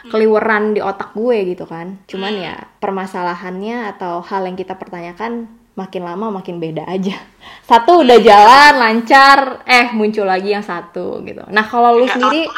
[0.03, 1.99] berkeliweran di otak gue gitu kan.
[2.07, 7.15] Cuman ya permasalahannya atau hal yang kita pertanyakan makin lama makin beda aja.
[7.69, 11.45] Satu udah jalan lancar eh muncul lagi yang satu gitu.
[11.47, 12.49] Nah kalau lu sendiri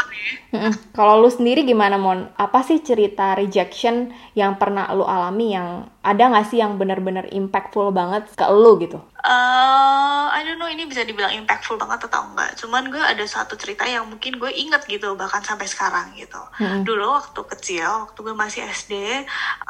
[0.52, 0.72] ya.
[0.92, 2.28] Kalau lu sendiri gimana Mon?
[2.36, 7.92] Apa sih cerita rejection yang pernah lu alami yang ada nggak sih yang bener-bener impactful
[7.96, 9.00] banget ke lu gitu?
[9.22, 12.58] Eh, I don't know ini bisa dibilang impactful banget atau enggak.
[12.58, 16.42] Cuman gue ada satu cerita yang mungkin gue inget gitu bahkan sampai sekarang gitu.
[16.82, 18.94] Dulu waktu kecil, waktu gue masih SD,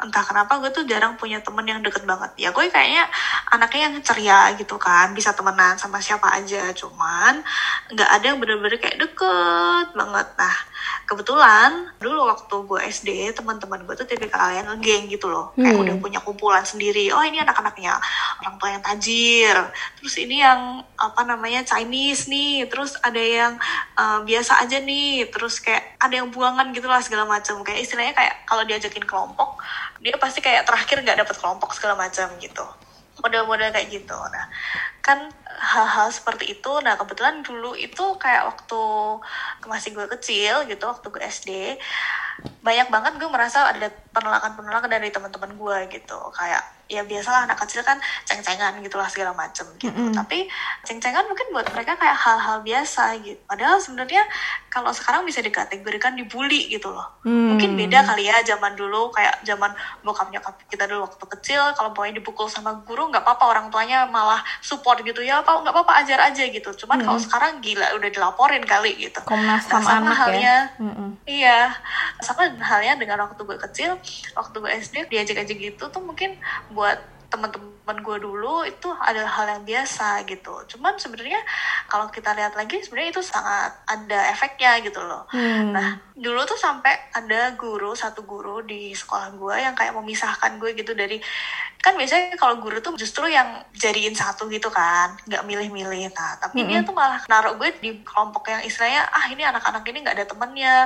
[0.00, 2.32] entah kenapa gue tuh jarang punya temen yang deket banget.
[2.40, 3.04] Ya gue kayaknya
[3.52, 6.72] anaknya yang ceria gitu kan, bisa temenan sama siapa aja.
[6.72, 7.44] Cuman
[7.92, 10.28] nggak ada yang bener-bener kayak deket banget.
[10.40, 10.56] Nah
[11.04, 15.82] kebetulan dulu waktu gue SD teman-teman gue tuh tipikal yang ngegeng gitu loh kayak Hmm.
[15.84, 18.00] udah punya kumpulan sendiri oh ini anak-anaknya
[18.40, 19.41] orang tua yang tajir
[19.98, 22.70] terus ini yang apa namanya Chinese nih.
[22.70, 23.58] Terus ada yang
[23.98, 25.26] eh, biasa aja nih.
[25.32, 27.62] Terus kayak ada yang buangan gitu lah segala macam.
[27.66, 29.58] Kayak istilahnya kayak kalau diajakin kelompok
[30.02, 32.66] dia pasti kayak terakhir nggak dapet kelompok segala macam gitu.
[33.22, 34.18] Model-model kayak gitu.
[34.18, 34.46] Nah
[35.02, 36.72] kan hal-hal seperti itu.
[36.82, 38.82] Nah kebetulan dulu itu kayak waktu
[39.70, 41.50] masih gue kecil gitu waktu gue SD
[42.62, 46.18] banyak banget gue merasa ada penolakan-penolakan dari teman-teman gue gitu.
[46.34, 50.12] Kayak ya biasalah anak kecil kan ceng-cengan gitulah segala macem gitu Mm-mm.
[50.12, 50.44] tapi
[50.82, 54.20] ceng-cengan mungkin buat mereka kayak hal-hal biasa gitu padahal sebenarnya
[54.68, 57.54] kalau sekarang bisa dikategorikan dibully gitu loh Hmm.
[57.54, 61.94] mungkin beda kali ya zaman dulu kayak zaman bokap nyokap kita dulu waktu kecil kalau
[61.94, 66.02] pokoknya dipukul sama guru nggak apa-apa orang tuanya malah support gitu ya apa nggak apa-apa
[66.02, 70.18] ajar aja gitu cuman kalau sekarang gila udah dilaporin kali gitu Komnas Nah, sama anak
[70.18, 70.58] halnya ya.
[70.82, 71.08] Mm-mm.
[71.22, 71.58] Iya,
[72.18, 73.94] sama halnya dengan waktu gue kecil,
[74.32, 76.34] waktu gue SD diajak-ajak gitu tuh mungkin
[76.68, 76.81] buat
[77.30, 80.54] teman-teman gue dulu itu adalah hal yang biasa gitu.
[80.74, 81.42] Cuman sebenarnya
[81.90, 85.26] kalau kita lihat lagi sebenarnya itu sangat ada efeknya gitu loh.
[85.34, 85.74] Hmm.
[85.74, 90.76] Nah, dulu tuh sampai ada guru, satu guru di sekolah gue yang kayak memisahkan gue
[90.78, 91.18] gitu dari
[91.82, 96.14] kan biasanya kalau guru tuh justru yang jadiin satu gitu kan, nggak milih-milih.
[96.14, 99.98] Nah, tapi dia tuh malah naruh gue di kelompok yang istilahnya ah ini anak-anak ini
[100.06, 100.76] nggak ada temennya,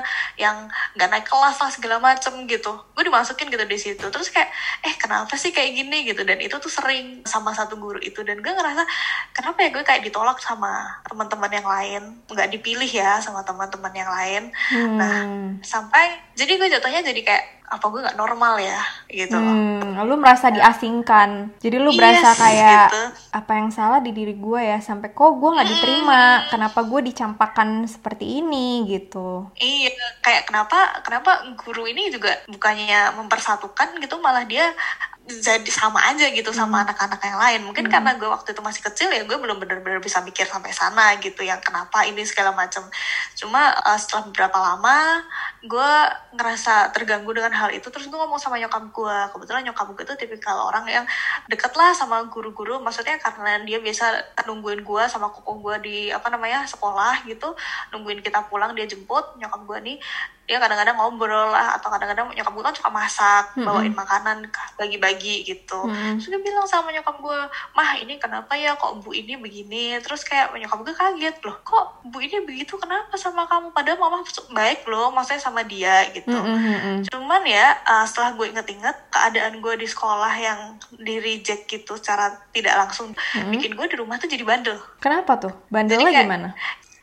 [0.41, 0.65] yang
[0.97, 2.73] nggak naik kelas lah segala macem gitu.
[2.97, 4.05] Gue dimasukin gitu di situ.
[4.09, 4.49] Terus kayak
[4.89, 8.39] eh kenapa sih kayak gini gitu dan itu tuh sering sama satu guru itu dan
[8.39, 8.87] gue ngerasa
[9.35, 14.07] kenapa ya gue kayak ditolak sama teman-teman yang lain, nggak dipilih ya sama teman-teman yang
[14.07, 14.43] lain.
[14.71, 15.59] Nah, Hmm.
[15.67, 18.79] sampai jadi gue jatuhnya jadi kayak apa gue nggak normal ya
[19.11, 19.57] gitu loh.
[19.57, 21.59] Hmm, lu merasa diasingkan.
[21.59, 23.03] Jadi lu Yes, berasa kayak gitu.
[23.35, 26.47] apa yang salah di diri gue ya sampai kok gue nggak diterima.
[26.47, 29.51] Kenapa gue dicampakkan seperti ini gitu.
[29.59, 29.91] Iya,
[30.23, 34.71] kayak kenapa kenapa guru ini juga bukannya mempersatukan gitu malah dia
[35.27, 37.61] jadi sama aja gitu sama anak-anak yang lain.
[37.67, 41.19] Mungkin karena gue waktu itu masih kecil ya gue belum benar-benar bisa mikir sampai sana
[41.19, 42.87] gitu yang kenapa ini segala macam.
[43.35, 45.27] Cuma uh, setelah beberapa lama
[45.67, 45.93] gue
[46.37, 49.19] ngerasa terganggu dengan hal itu terus gue ngomong sama nyokap gue.
[49.33, 51.05] Kebetulan nyokap gue tuh tipikal orang yang
[51.49, 52.79] deket lah sama guru-guru.
[52.79, 57.57] Maksudnya karena dia biasa nungguin gue sama koko gue di apa namanya sekolah gitu,
[57.91, 59.97] nungguin kita pulang dia jemput nyokap gue nih
[60.47, 64.47] dia kadang-kadang ngobrol lah atau kadang-kadang nyokap gue kan suka masak bawain makanan
[64.79, 66.17] bagi-bagi gitu Mm-mm.
[66.23, 67.41] terus dia bilang sama nyokap gue
[67.75, 72.07] mah ini kenapa ya kok bu ini begini terus kayak nyokap gue kaget loh kok
[72.07, 74.23] bu ini begitu kenapa sama kamu padahal mama
[74.55, 76.97] baik loh maksudnya sama dia gitu Mm-mm, mm-mm.
[77.11, 82.31] Cuman ya uh, setelah gue inget-inget keadaan gue di sekolah yang di reject gitu secara
[82.55, 83.11] tidak langsung
[83.51, 84.79] bikin gue di rumah tuh jadi bandel.
[85.03, 85.53] Kenapa tuh?
[85.73, 86.49] Bandelnya gimana?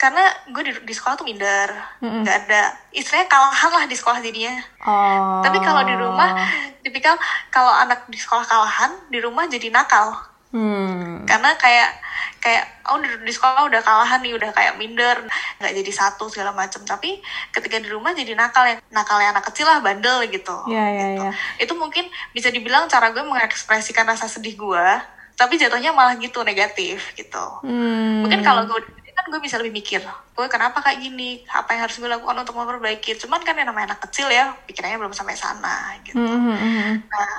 [0.04, 1.72] Karena gue di, di sekolah tuh minder,
[2.04, 4.60] nggak ada istilahnya kalahan lah di sekolah jadinya.
[4.84, 5.39] Oh.
[5.39, 6.36] Tapi kalau di rumah,
[6.84, 7.16] tipikal
[7.48, 10.12] kalau anak di sekolah kalahan, di rumah jadi nakal.
[10.52, 11.24] Hmm.
[11.24, 12.04] Karena kayak
[12.44, 15.24] kayak oh di, di sekolah udah kalahan nih, udah kayak minder,
[15.63, 16.84] nggak jadi satu segala macam.
[16.84, 17.24] Tapi
[17.56, 20.68] ketika di rumah jadi nakal yang nakalnya anak kecil lah, bandel gitu.
[20.68, 21.24] Ya ya gitu.
[21.24, 21.32] ya.
[21.63, 24.88] Itu mungkin bisa dibilang cara gue mengekspresikan rasa sedih gue,
[25.39, 27.63] tapi jatuhnya malah gitu negatif gitu.
[27.63, 28.28] Hmm.
[28.28, 31.96] Mungkin kalau gue kan gue bisa lebih mikir, gue kenapa kayak gini, apa yang harus
[31.96, 33.16] gue lakukan untuk memperbaiki.
[33.16, 36.20] Cuman kan yang namanya anak kecil ya, pikirannya belum sampai sana gitu.
[36.20, 36.96] Hmm, hmm, hmm, hmm.
[37.08, 37.32] Nah,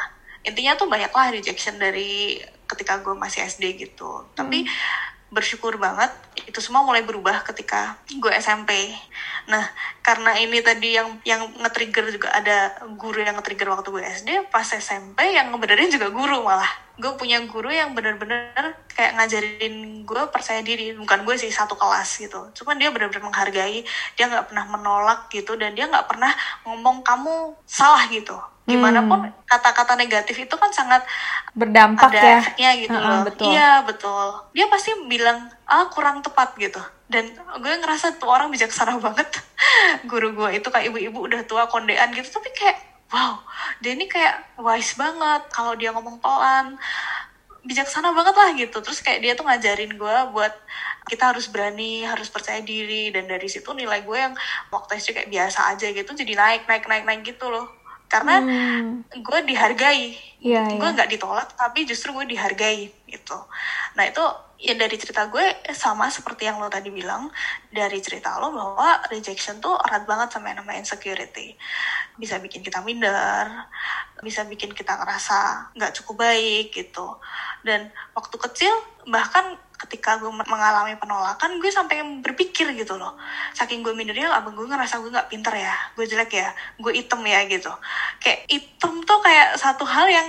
[0.48, 4.24] intinya tuh banyaklah rejection dari ketika gue masih SD gitu.
[4.32, 4.64] Tapi
[5.28, 8.90] bersyukur banget itu semua mulai berubah ketika gue SMP.
[9.46, 9.62] Nah,
[10.00, 14.66] karena ini tadi yang yang nge-trigger juga ada guru yang nge-trigger waktu gue SD, pas
[14.66, 16.70] SMP yang ngebenerin juga guru malah.
[16.94, 18.54] gue punya guru yang bener-bener
[18.86, 23.82] kayak ngajarin gue percaya diri bukan gue sih satu kelas gitu cuman dia bener-bener menghargai
[24.14, 26.30] dia nggak pernah menolak gitu dan dia nggak pernah
[26.62, 27.34] ngomong kamu
[27.66, 29.34] salah gitu gimana pun Hmm.
[29.42, 31.02] kata-kata negatif itu kan sangat
[31.50, 32.38] Berdampak ada ya.
[32.38, 33.46] efeknya gitu Heeh, loh betul.
[33.50, 36.80] iya betul dia pasti bilang ah kurang tepat gitu.
[37.08, 39.28] Dan gue ngerasa tuh orang bijaksana banget.
[40.10, 42.28] Guru gue itu kayak ibu-ibu udah tua kondean gitu.
[42.28, 42.78] Tapi kayak
[43.12, 43.38] wow
[43.80, 46.76] dia ini kayak wise banget kalau dia ngomong pelan.
[47.64, 48.76] Bijaksana banget lah gitu.
[48.84, 50.52] Terus kayak dia tuh ngajarin gue buat
[51.08, 53.08] kita harus berani harus percaya diri.
[53.08, 54.36] Dan dari situ nilai gue yang
[54.68, 57.68] waktu SD kayak biasa aja gitu jadi naik naik naik naik gitu loh.
[58.04, 59.00] Karena Hmm.
[59.10, 60.12] gue dihargai.
[60.44, 60.92] Iya, gue iya.
[60.92, 63.38] nggak ditolak tapi justru gue dihargai gitu.
[63.96, 64.20] Nah itu
[64.58, 65.42] ya dari cerita gue
[65.74, 67.28] sama seperti yang lo tadi bilang
[67.68, 71.58] dari cerita lo bahwa rejection tuh erat banget sama yang namanya insecurity.
[72.16, 73.50] Bisa bikin kita minder
[74.22, 77.18] bisa bikin kita ngerasa nggak cukup baik gitu.
[77.66, 78.72] Dan waktu kecil
[79.10, 83.18] bahkan ketika gue mengalami penolakan gue sampai berpikir gitu loh.
[83.52, 86.48] Saking gue mindernya abang gue ngerasa gue nggak pinter ya gue jelek ya
[86.80, 87.72] gue item ya gitu.
[88.22, 90.28] Kayak item tuh kayak satu hal yang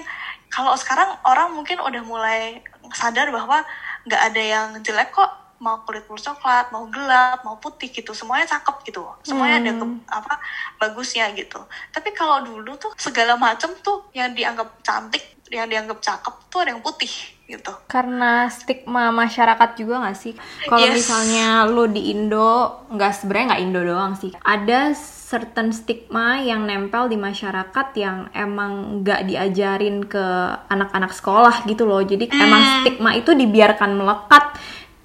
[0.52, 2.64] kalau sekarang orang mungkin udah mulai
[2.96, 3.60] sadar bahwa
[4.06, 5.32] nggak ada yang jelek kok.
[5.56, 8.12] Mau kulit bulu coklat mau gelap mau putih gitu.
[8.12, 9.08] Semuanya cakep gitu.
[9.24, 10.34] Semuanya ada ke, apa
[10.78, 11.64] bagusnya gitu.
[11.96, 16.74] Tapi kalau dulu tuh segala macem tuh yang dianggap cantik yang dianggap cakep tuh ada
[16.74, 17.12] yang putih
[17.46, 20.34] gitu Karena stigma masyarakat juga gak sih?
[20.66, 21.06] Kalau Yes.
[21.06, 24.34] misalnya lu di Indo, nggak sebenarnya nggak Indo doang sih.
[24.42, 24.98] Ada
[25.30, 30.26] certain stigma yang nempel di masyarakat yang emang nggak diajarin ke
[30.74, 32.02] anak-anak sekolah gitu loh.
[32.02, 34.58] Jadi emang stigma itu dibiarkan melekat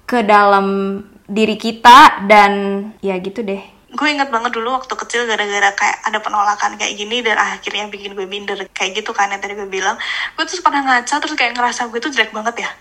[0.09, 0.97] ke dalam
[1.29, 2.51] diri kita dan
[3.05, 3.61] ya gitu deh.
[3.91, 8.15] Gue inget banget dulu waktu kecil gara-gara kayak ada penolakan kayak gini dan akhirnya bikin
[8.15, 9.99] gue minder kayak gitu kan yang tadi gue bilang
[10.39, 12.71] gue terus pernah ngaca terus kayak ngerasa gue tuh jelek banget ya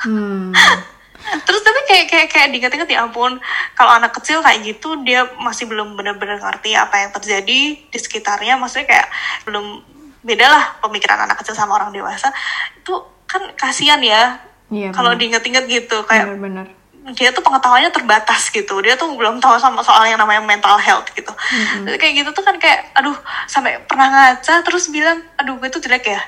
[0.00, 0.56] Hmm.
[1.46, 3.36] terus tapi kayak kayak kayak diinget-inget ya ampun
[3.76, 8.56] kalau anak kecil kayak gitu dia masih belum benar-benar ngerti apa yang terjadi di sekitarnya
[8.56, 9.08] maksudnya kayak
[9.44, 9.84] belum
[10.24, 12.32] beda lah pemikiran anak kecil sama orang dewasa
[12.80, 12.96] itu
[13.28, 14.94] kan kasihan ya Iya.
[14.94, 16.70] kalau diinget-inget gitu kayak benar-benar.
[17.16, 18.78] Dia tuh pengetahuannya terbatas gitu.
[18.84, 21.32] Dia tuh belum tahu sama soal yang namanya mental health gitu.
[21.88, 23.16] Jadi kayak gitu tuh kan kayak aduh
[23.48, 26.20] sampai pernah ngaca terus bilang aduh gue tuh jelek ya.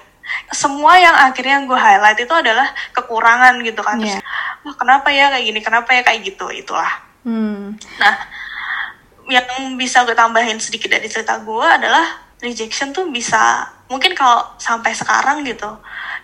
[0.48, 2.64] Semua yang akhirnya gue highlight itu adalah
[2.96, 4.00] kekurangan gitu kan.
[4.00, 4.24] Terus Iya.
[4.64, 6.92] wah kenapa ya kayak gini kenapa ya kayak gitu itulah.
[7.22, 7.78] Hmm.
[8.02, 8.18] nah
[9.30, 14.90] yang bisa gue tambahin sedikit dari cerita gue adalah rejection tuh bisa mungkin kalau sampai
[14.92, 15.68] sekarang gitu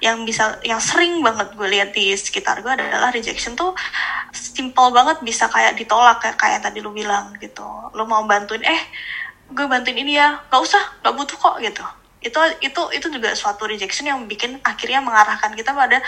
[0.02, 3.70] yang bisa yang sering banget gue lihat di sekitar gue adalah rejection tuh
[4.34, 7.66] simple banget bisa kayak ditolak kayak kayak tadi lu bilang gitu.
[7.94, 8.82] Lu mau bantuin eh
[9.48, 11.84] gue bantuin ini ya nggak usah nggak butuh kok gitu
[12.18, 16.02] itu itu itu juga suatu rejection yang bikin akhirnya mengarahkan kita pada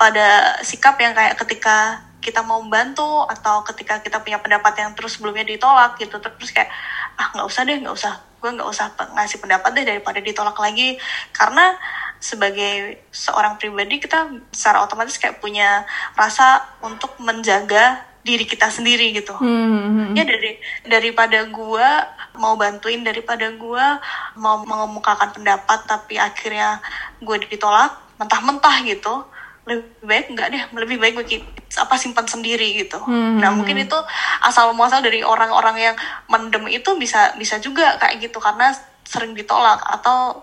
[0.00, 5.16] pada sikap yang kayak ketika kita mau membantu atau ketika kita punya pendapat yang terus
[5.16, 6.18] sebelumnya ditolak gitu.
[6.18, 6.70] Terus kayak
[7.16, 8.14] ah nggak usah deh nggak usah.
[8.38, 10.98] Gue nggak usah ngasih pendapat deh daripada ditolak lagi.
[11.30, 11.74] Karena
[12.18, 15.86] sebagai seorang pribadi kita secara otomatis kayak punya
[16.18, 20.12] rasa untuk menjaga diri kita sendiri gitu Hmm.
[20.12, 22.04] ya dari daripada gua
[22.34, 23.98] mau bantuin daripada gua
[24.34, 26.82] mau mengemukakan pendapat tapi akhirnya
[27.18, 29.24] gue ditolak mentah-mentah gitu
[29.64, 31.44] lebih baik enggak deh lebih baik gue
[31.76, 33.38] apa simpan sendiri gitu Hmm.
[33.38, 33.98] nah mungkin itu
[34.40, 38.72] asal muasal dari orang-orang yang mendem itu bisa bisa juga kayak gitu karena
[39.04, 40.40] sering ditolak atau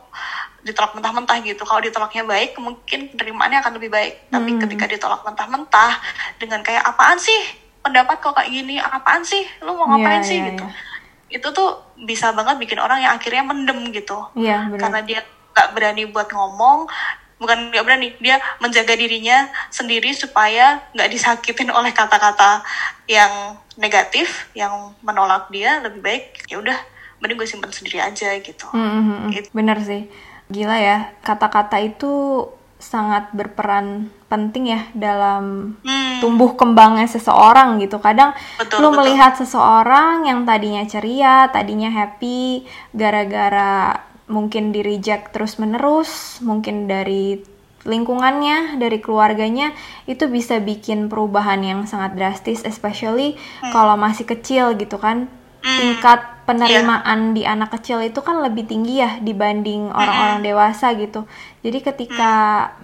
[0.65, 4.61] ditolak mentah-mentah gitu kalau ditolaknya baik mungkin penerimaannya akan lebih baik tapi Hmm.
[4.65, 5.93] ketika ditolak mentah-mentah
[6.37, 10.35] dengan kayak apaan sih pendapat kok kayak gini apaan sih lu mau ngapain Iya, sih
[10.35, 11.37] iya, gitu iya.
[11.37, 11.69] itu tuh
[12.01, 14.81] bisa banget bikin orang yang akhirnya mendem gitu Iya, benar.
[14.81, 15.19] karena dia
[15.53, 16.89] nggak berani buat ngomong
[17.35, 22.63] bukan nggak berani dia menjaga dirinya sendiri supaya nggak disakitin oleh kata-kata
[23.05, 23.29] yang
[23.75, 26.75] negatif yang menolak dia lebih baik ya udah
[27.19, 29.29] mending gue simpan sendiri aja gitu Hmm, hmm, hmm.
[29.31, 29.47] Gitu.
[29.51, 30.07] Bener sih.
[30.45, 32.45] Gila ya, kata-kata itu
[32.77, 33.87] sangat berperan
[34.27, 36.04] penting ya dalam Hmm.
[36.25, 38.01] Tumbuh kembangnya seseorang gitu.
[38.01, 38.97] Kadang Betul, lu betul.
[39.05, 42.65] melihat seseorang yang tadinya ceria, tadinya happy
[42.97, 47.37] gara-gara mungkin di reject terus-menerus, mungkin dari
[47.85, 49.69] lingkungannya, dari keluarganya
[50.09, 53.37] itu bisa bikin perubahan yang sangat drastis especially
[53.69, 55.29] kalau masih kecil gitu kan.
[55.61, 61.25] Tingkat penerimaan di anak kecil itu kan lebih tinggi ya dibanding orang-orang dewasa gitu.
[61.65, 62.33] Jadi ketika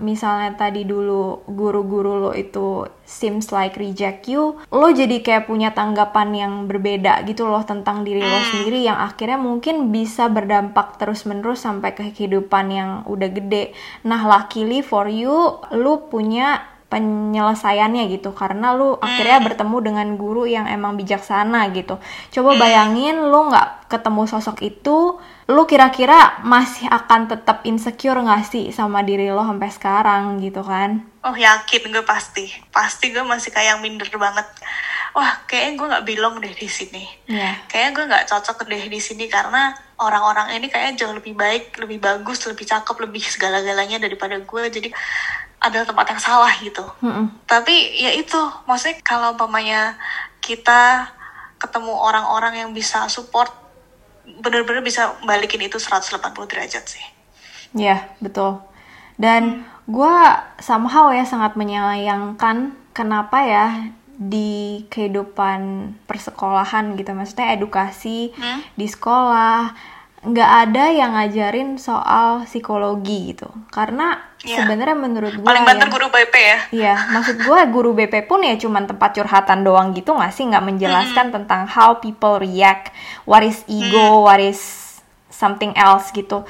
[0.01, 6.33] misalnya tadi dulu guru-guru lo itu seems like reject you, lo jadi kayak punya tanggapan
[6.33, 11.93] yang berbeda gitu loh tentang diri lo sendiri yang akhirnya mungkin bisa berdampak terus-menerus sampai
[11.93, 13.77] ke kehidupan yang udah gede.
[14.01, 18.35] Nah, luckily for you, lo punya penyelesaiannya gitu.
[18.35, 21.95] Karena lu akhirnya bertemu dengan guru yang emang bijaksana gitu.
[22.35, 25.15] Coba bayangin lu nggak ketemu sosok itu
[25.49, 31.01] lu kira-kira masih akan tetap insecure nggak sih sama diri lo sampai sekarang gitu kan?
[31.25, 32.49] Oh yakin gue pasti.
[32.69, 34.45] Pasti gue masih kayak yang minder banget.
[35.11, 37.03] Wah kayaknya gue nggak belong deh di sini.
[37.27, 37.67] Iya.
[37.67, 41.99] kayaknya gue nggak cocok deh di sini karena orang-orang ini kayaknya jauh lebih baik lebih
[41.99, 44.63] bagus lebih cakep lebih segala-galanya daripada gue.
[44.71, 44.89] Jadi
[45.61, 46.81] ada tempat yang salah gitu.
[47.05, 47.45] Mm-mm.
[47.45, 48.41] tapi ya itu.
[48.65, 49.93] Maksudnya kalau umpamanya
[50.41, 51.05] kita
[51.61, 53.60] ketemu orang-orang yang bisa support
[54.23, 57.05] bener-bener bisa balikin itu 180 derajat sih
[57.71, 58.59] Iya, betul.
[59.15, 60.17] Dan gue
[60.59, 63.67] somehow ya sangat menyayangkan kenapa ya
[64.11, 68.59] di kehidupan persekolahan gitu, maksudnya edukasi Hmm?
[68.75, 69.71] di sekolah
[70.21, 73.47] nggak ada yang ngajarin soal psikologi gitu.
[73.71, 74.65] Karena Iya.
[74.65, 76.59] sebenarnya menurut gue paling banter ya, guru BP ya.
[76.73, 80.49] Iya, maksud gue guru BP pun ya cuman tempat curhatan doang gitu nggak sih?
[80.49, 82.89] Nggak menjelaskan tentang how people react,
[83.29, 84.57] what is ego, what is
[85.29, 86.41] something else gitu.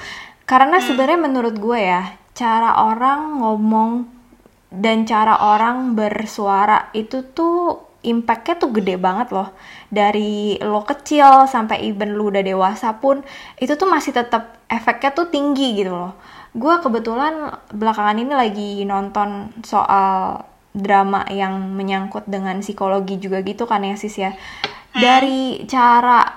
[0.48, 4.08] Karena sebenarnya menurut gue ya cara orang ngomong
[4.72, 9.52] dan cara orang bersuara itu tuh impactnya tuh gede banget loh.
[9.92, 13.20] Dari lo kecil sampai even lu udah dewasa pun
[13.60, 16.16] itu tuh masih tetap efeknya tuh tinggi gitu loh
[16.52, 23.84] gue kebetulan belakangan ini lagi nonton soal drama yang menyangkut dengan psikologi juga gitu kan
[23.84, 23.96] ya.
[23.96, 24.36] Sis ya
[24.92, 26.28] dari cara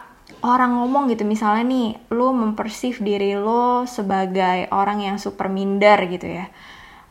[0.46, 6.31] orang ngomong gitu misalnya nih lu mempersif diri lo sebagai orang yang super minder gitu
[6.31, 6.46] ya.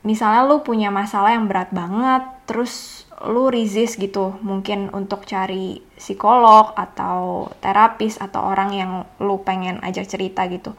[0.04, 6.76] Misalnya lu punya masalah yang berat banget terus lu resist gitu mungkin untuk cari psikolog
[6.76, 8.92] atau terapis atau orang yang
[9.24, 10.76] lu pengen ajak cerita gitu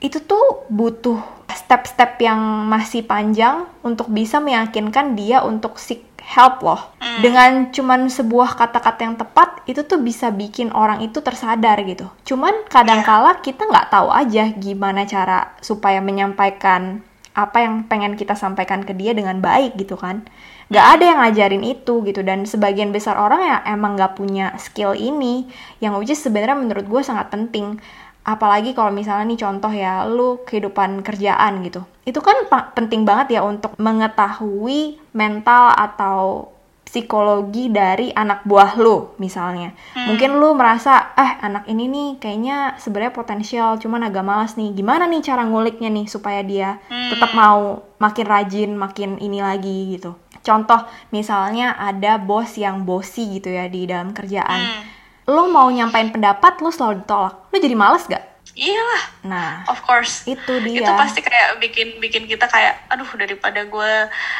[0.00, 1.20] itu tuh butuh
[1.52, 6.82] step-step yang masih panjang untuk bisa meyakinkan dia untuk seek help loh.
[7.20, 12.08] Dengan cuman sebuah kata-kata yang tepat itu tuh bisa bikin orang itu tersadar gitu.
[12.24, 18.82] Cuman kadangkala kita nggak tahu aja gimana cara supaya menyampaikan apa yang pengen kita sampaikan
[18.82, 20.24] ke dia dengan baik gitu kan.
[20.70, 22.22] Nggak ada yang ngajarin itu gitu.
[22.22, 25.50] Dan sebagian besar orang ya emang nggak punya skill ini.
[25.82, 27.82] Yang which is sebenarnya menurut gue sangat penting
[28.30, 31.82] apalagi kalau misalnya nih contoh ya lu kehidupan kerjaan gitu.
[32.06, 32.46] Itu kan
[32.78, 36.54] penting banget ya untuk mengetahui mental atau
[36.90, 39.70] psikologi dari anak buah lu misalnya.
[39.94, 44.74] Mungkin lu merasa eh anak ini nih kayaknya sebenarnya potensial cuman agak malas nih.
[44.74, 50.18] Gimana nih cara nguliknya nih supaya dia tetap mau makin rajin makin ini lagi gitu.
[50.42, 50.82] Contoh
[51.14, 54.88] misalnya ada bos yang bosi gitu ya di dalam kerjaan
[55.30, 57.46] lu mau nyampain pendapat lu selalu ditolak.
[57.54, 58.29] Lu jadi males gak
[58.60, 59.02] iyalah.
[59.24, 60.28] Nah of course.
[60.28, 60.84] itu dia.
[60.84, 63.92] Itu pasti kayak bikin bikin kita kayak aduh daripada gue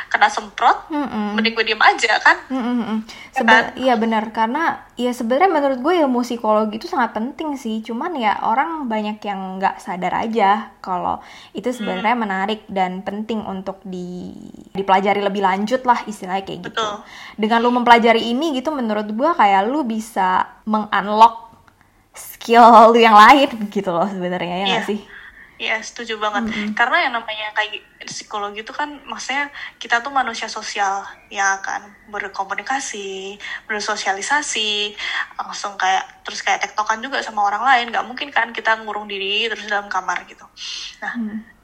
[0.06, 1.34] kena semprot Mm-mm.
[1.34, 2.36] mending gue diem aja kan?
[2.46, 3.00] Mm-mm-mm.
[3.32, 7.80] Sebe- Iya benar karena ya sebenarnya menurut gue ilmu psikologi itu sangat penting sih.
[7.80, 13.80] Cuman ya orang banyak yang nggak sadar aja kalau itu sebenarnya menarik dan penting untuk
[13.82, 14.36] di
[14.70, 16.68] dipelajari lebih lanjut lah istilahnya kayak gitu.
[16.70, 17.02] Betul.
[17.34, 21.49] dengan lu mempelajari ini gitu menurut gue kayak lu bisa mengunlock
[22.20, 24.82] skill lu yang lain gitu loh sebenarnya ya Iya.
[24.84, 25.00] sih?
[25.60, 26.48] Iya setuju banget.
[26.72, 33.36] Karena yang namanya kayak psikologi itu kan maksudnya kita tuh manusia sosial yang akan berkomunikasi
[33.68, 34.96] bersosialisasi
[35.36, 37.92] langsung kayak terus kayak tektokan juga sama orang lain.
[37.92, 40.48] Nggak mungkin kan kita ngurung diri terus dalam kamar gitu.
[41.04, 41.12] Nah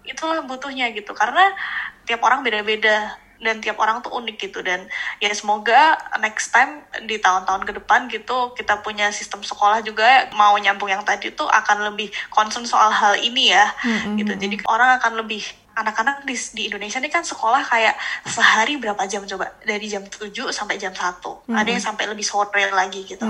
[0.04, 1.16] itulah butuhnya gitu.
[1.16, 1.56] Karena
[2.04, 4.60] tiap orang beda-beda dan tiap orang tuh unik gitu.
[4.64, 4.88] Dan
[5.22, 10.56] ya semoga next time di tahun-tahun ke depan gitu kita punya sistem sekolah juga mau
[10.56, 13.66] nyambung yang tadi tuh akan lebih concern soal hal ini ya.
[14.16, 14.32] Gitu.
[14.36, 15.44] Jadi orang akan lebih
[15.76, 19.52] anak-anak di, di Indonesia ini kan sekolah kayak sehari berapa jam coba?
[19.60, 21.20] Dari jam 7 sampai jam 1
[21.52, 23.28] ada yang sampai lebih sore lagi gitu.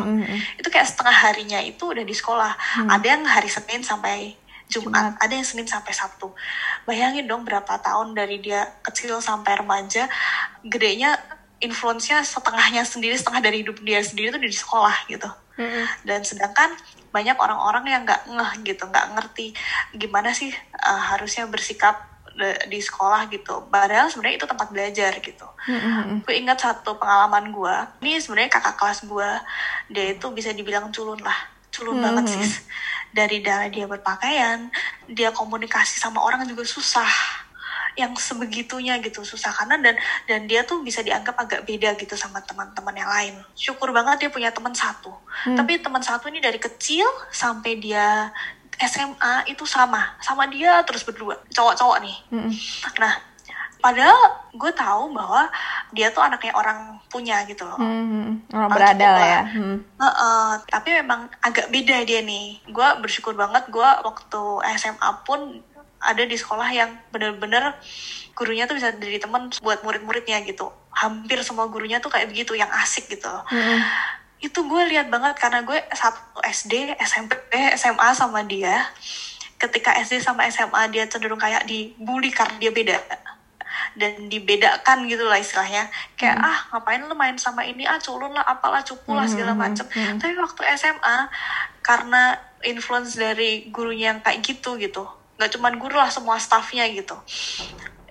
[0.54, 2.54] Itu kayak setengah harinya itu udah di sekolah.
[2.86, 6.34] Ada yang hari Senin sampai Jumat, ada yang Senin sampai Sabtu.
[6.82, 10.10] Bayangin dong berapa tahun dari dia kecil sampai remaja,
[10.66, 11.14] gedenya
[11.62, 15.30] influence-nya setengahnya sendiri, setengah dari hidup dia sendiri tuh di sekolah gitu.
[16.02, 16.74] Dan sedangkan
[17.14, 19.56] banyak orang-orang yang nggak ngeh gitu, nggak ngerti
[19.94, 20.52] gimana sih
[20.82, 21.96] uh, harusnya bersikap
[22.68, 23.64] di sekolah gitu.
[23.72, 25.48] Padahal sebenarnya itu tempat belajar gitu.
[26.20, 27.76] Gue ingat satu pengalaman gue.
[28.04, 29.30] Ini sebenarnya kakak kelas gue,
[29.88, 31.38] dia itu bisa dibilang culun lah,
[31.72, 32.44] culun banget sih
[33.16, 34.68] dari dia berpakaian
[35.08, 37.08] dia komunikasi sama orang juga susah.
[37.96, 39.56] Yang sebegitunya gitu susah.
[39.56, 39.96] Karena dan
[40.28, 43.34] dan dia tuh bisa dianggap agak beda gitu sama teman-teman yang lain.
[43.56, 45.16] Syukur banget dia punya teman satu.
[45.36, 45.52] Hmm.
[45.56, 48.28] tapi teman satu ini dari kecil sampai dia
[48.76, 50.20] SMA itu sama.
[50.20, 51.40] Sama dia terus berdua.
[51.48, 52.16] Cowok-cowok nih.
[52.28, 52.52] Hmm.
[53.00, 53.35] nah
[53.86, 54.18] padahal
[54.50, 55.46] gue tahu bahwa
[55.94, 57.78] dia tuh anaknya orang punya gitu loh.
[57.78, 59.42] Hmm, orang berada lah ya.
[59.46, 59.78] Hmm.
[59.94, 62.58] uh, uh, tapi memang agak beda dia nih.
[62.66, 64.42] Gue bersyukur banget gue waktu
[64.74, 65.62] SMA pun
[66.02, 67.78] ada di sekolah yang bener-bener
[68.34, 70.66] gurunya tuh bisa jadi teman buat murid-muridnya gitu.
[70.90, 73.30] Hampir semua gurunya tuh kayak begitu yang asik gitu.
[73.30, 73.80] Hmm.
[74.36, 77.40] itu gue lihat banget karena gue satu SD SMP
[77.78, 78.84] SMA sama dia.
[79.56, 83.00] Ketika SD sama SMA dia cenderung kayak dibully karena dia beda
[83.96, 85.88] dan dibedakan gitu lah istilahnya.
[86.14, 86.48] Kayak hmm.
[86.48, 87.88] ah ngapain lu main sama ini?
[87.88, 89.86] Ah culun lah apalah cupu lah segala hmm, hmm, macem.
[89.88, 90.18] hmm.
[90.20, 91.16] tapi waktu SMA
[91.80, 95.08] karena influence dari gurunya yang kayak gitu gitu.
[95.40, 97.16] Nggak cuman guru lah semua staffnya gitu.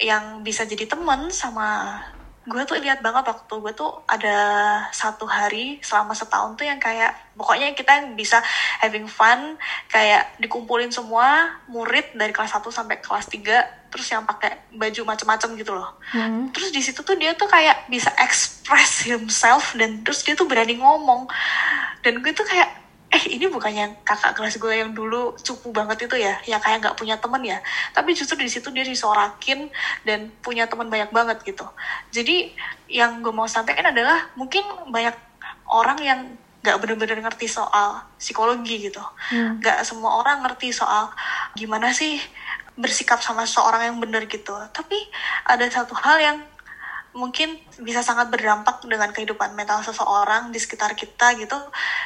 [0.02, 2.02] Yang bisa jadi temen sama
[2.46, 4.38] gue tuh lihat banget waktu gue tuh ada
[4.93, 8.38] satu hari selama setahun tuh yang kayak pokoknya kita yang bisa
[8.78, 9.58] having fun
[9.89, 15.50] kayak dikumpulin semua murid dari kelas 1 sampai kelas 3 terus yang pakai baju macam-macam
[15.58, 16.54] gitu loh hmm.
[16.54, 20.78] terus di situ tuh dia tuh kayak bisa express himself dan terus dia tuh berani
[20.78, 21.26] ngomong
[22.06, 22.85] dan gue tuh kayak
[23.16, 26.99] eh ini bukannya kakak kelas gue yang dulu cupu banget itu ya yang kayak nggak
[26.99, 27.63] punya temen ya
[27.95, 29.72] tapi justru di situ dia disorakin
[30.03, 31.63] dan punya teman banyak banget gitu
[32.11, 32.51] jadi
[32.91, 35.16] yang gue mau sampaikan adalah mungkin banyak
[35.72, 36.20] orang yang
[36.59, 38.99] nggak bener-bener ngerti soal psikologi gitu
[39.32, 39.63] hmm.
[39.63, 39.88] nggak hmm.
[39.88, 41.07] semua orang ngerti soal
[41.55, 42.20] gimana sih
[42.76, 44.99] bersikap sama seorang yang bener gitu tapi
[45.47, 46.38] ada satu hal yang
[47.16, 51.55] mungkin bisa sangat berdampak dengan kehidupan mental seseorang di sekitar kita gitu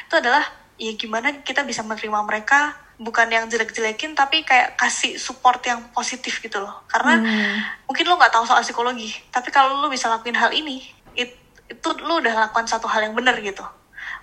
[0.06, 0.46] itu adalah
[0.80, 6.40] ya gimana kita bisa menerima mereka bukan yang jelek-jelekin tapi kayak kasih support yang positif
[6.40, 7.56] gitu loh karena hmm.
[7.84, 10.80] mungkin lo nggak tahu soal psikologi tapi kalau lo bisa lakuin hal ini
[11.12, 11.36] it,
[11.68, 13.64] itu lo udah lakukan satu hal yang benar gitu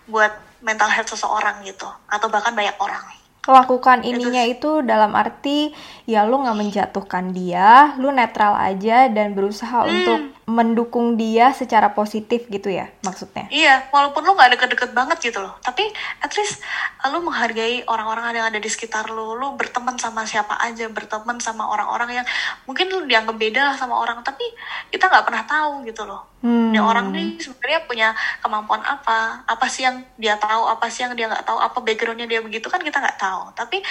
[0.10, 0.34] buat
[0.66, 3.06] mental health seseorang gitu atau bahkan banyak orang
[3.48, 5.72] lakukan ininya itu, itu dalam arti
[6.04, 9.88] ya lu nggak menjatuhkan dia, lu netral aja dan berusaha hmm.
[9.88, 13.52] untuk mendukung dia secara positif gitu ya maksudnya?
[13.52, 15.60] Iya walaupun lo nggak deket-deket banget gitu loh.
[15.60, 15.84] Tapi
[16.24, 16.64] at least
[17.04, 21.68] lo menghargai orang-orang yang ada di sekitar lo lo berteman sama siapa aja berteman sama
[21.68, 22.26] orang-orang yang
[22.64, 24.48] mungkin lo dianggap beda lah sama orang tapi
[24.88, 26.24] kita nggak pernah tahu gitu loh.
[26.40, 26.72] Hmm.
[26.72, 29.44] Ini orang nih sebenarnya punya kemampuan apa?
[29.44, 31.60] Apa sih yang dia tahu apa sih yang dia nggak tahu?
[31.60, 33.52] Apa backgroundnya dia begitu kan kita nggak tahu.
[33.52, 33.84] Tapi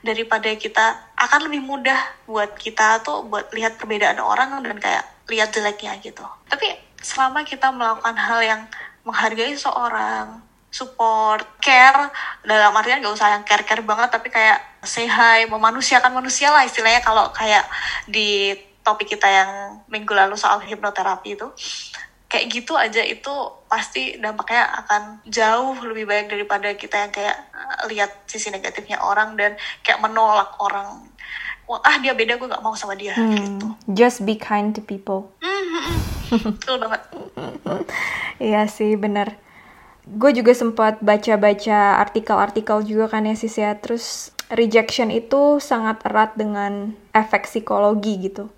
[0.00, 5.52] daripada kita akan lebih mudah buat kita tuh buat lihat perbedaan orang dan kayak lihat
[5.52, 6.24] jeleknya gitu.
[6.48, 8.62] Tapi selama kita melakukan hal yang
[9.04, 12.12] menghargai seorang support care
[12.44, 16.64] dalam artian gak usah yang care care banget tapi kayak say hi memanusiakan manusia lah
[16.64, 17.00] istilahnya.
[17.00, 17.64] Kalau kayak
[18.08, 18.52] di
[18.84, 19.50] topik kita yang
[19.92, 21.48] minggu lalu soal hipnoterapi itu
[22.28, 23.32] kayak gitu aja itu
[23.72, 27.36] pasti dampaknya akan jauh lebih baik daripada kita yang kayak
[27.88, 31.08] lihat sisi negatifnya orang dan kayak menolak orang
[31.76, 33.66] ah dia beda gue gak mau sama dia hmm, gitu.
[33.92, 35.28] just be kind to people.
[36.30, 37.02] Betul banget.
[38.38, 39.36] Iya sih bener.
[40.08, 43.76] Gue juga sempat baca-baca artikel-artikel juga kan ya sis ya.
[43.76, 48.48] Terus rejection itu sangat erat dengan efek psikologi gitu.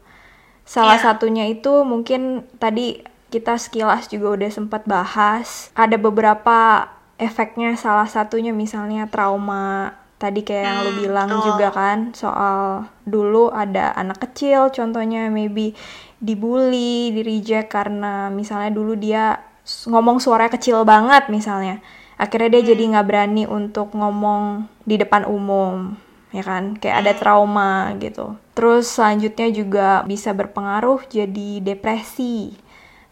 [0.63, 1.05] Salah yeah.
[1.11, 7.75] satunya itu mungkin tadi kita sekilas juga udah sempat bahas ada beberapa efeknya.
[7.75, 11.47] Salah satunya misalnya trauma tadi kayak yang lo hmm, bilang betul.
[11.49, 15.73] juga kan soal dulu ada anak kecil contohnya maybe
[16.21, 19.41] dibully, di reject karena misalnya dulu dia
[19.89, 21.81] ngomong suara kecil banget misalnya.
[22.21, 22.71] Akhirnya dia hmm.
[22.77, 25.97] jadi nggak berani untuk ngomong di depan umum,
[26.37, 26.77] ya kan?
[26.77, 27.21] Kayak ada hmm.
[27.25, 28.37] trauma gitu.
[28.53, 32.53] Terus selanjutnya juga bisa berpengaruh jadi depresi.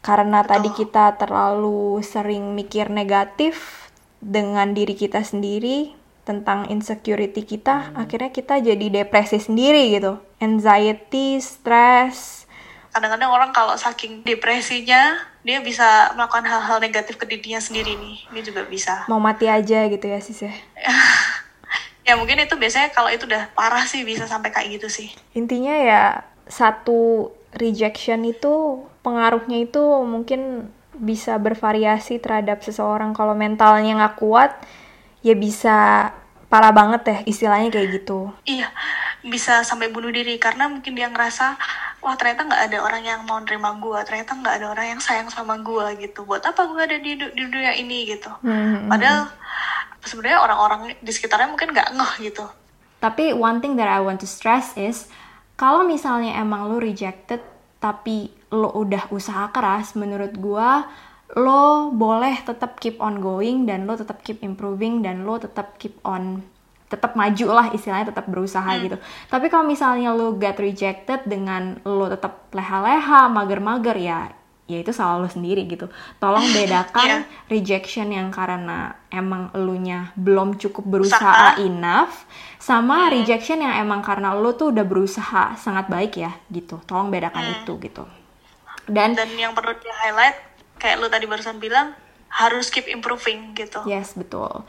[0.04, 0.52] Karena Betul.
[0.52, 3.88] tadi kita terlalu sering mikir negatif
[4.20, 5.97] dengan diri kita sendiri,
[6.28, 8.04] tentang insecurity kita hmm.
[8.04, 10.20] akhirnya kita jadi depresi sendiri gitu.
[10.44, 12.44] Anxiety stress.
[12.92, 18.28] Kadang-kadang orang kalau saking depresinya dia bisa melakukan hal-hal negatif ke dirinya sendiri nih.
[18.36, 19.08] Dia juga bisa.
[19.08, 20.52] Mau mati aja gitu ya sis ya?
[22.08, 25.12] Ya mungkin itu biasanya kalau itu udah parah sih bisa sampai kayak gitu sih.
[25.36, 33.12] Intinya ya satu rejection itu pengaruhnya itu mungkin bisa bervariasi terhadap seseorang.
[33.12, 34.56] Kalau mentalnya nggak kuat
[35.28, 35.76] ya bisa
[36.48, 38.32] parah banget ya istilahnya kayak gitu.
[38.48, 38.72] Iya,
[39.20, 41.60] bisa sampai bunuh diri karena mungkin dia ngerasa
[42.00, 45.28] wah ternyata nggak ada orang yang mau nerima gue, ternyata nggak ada orang yang sayang
[45.28, 46.24] sama gue gitu.
[46.24, 48.32] Buat apa gue ada di, di dunia ini gitu.
[48.40, 48.88] Hmm.
[48.88, 49.28] Padahal
[50.08, 52.46] sebenarnya orang-orang di sekitarnya mungkin nggak ngeh gitu
[52.98, 55.06] Tapi one thing that I want to stress is
[55.54, 57.42] kalau misalnya emang lo rejected
[57.78, 60.88] tapi lo udah usaha keras, menurut gua
[61.36, 66.00] lo boleh tetap keep on going dan lo tetap keep improving dan lo tetap keep
[66.00, 66.40] on
[66.88, 68.96] tetap maju lah istilahnya tetap berusaha gitu.
[69.28, 74.32] Tapi kalau misalnya lo get rejected dengan lo tetap leha-leha, mager-mager ya
[74.68, 75.92] ya itu salah lo sendiri gitu.
[76.16, 81.60] Tolong bedakan rejection yang karena emang elunya belum cukup berusaha Usaha.
[81.60, 82.24] enough
[82.56, 86.80] sama rejection yang emang karena lo tuh udah berusaha sangat baik ya gitu.
[86.88, 88.08] Tolong bedakan itu gitu.
[88.88, 90.47] Dan dan yang perlu di highlight
[90.78, 91.92] kayak lu tadi barusan bilang
[92.28, 94.64] harus keep improving gitu Yes, betul.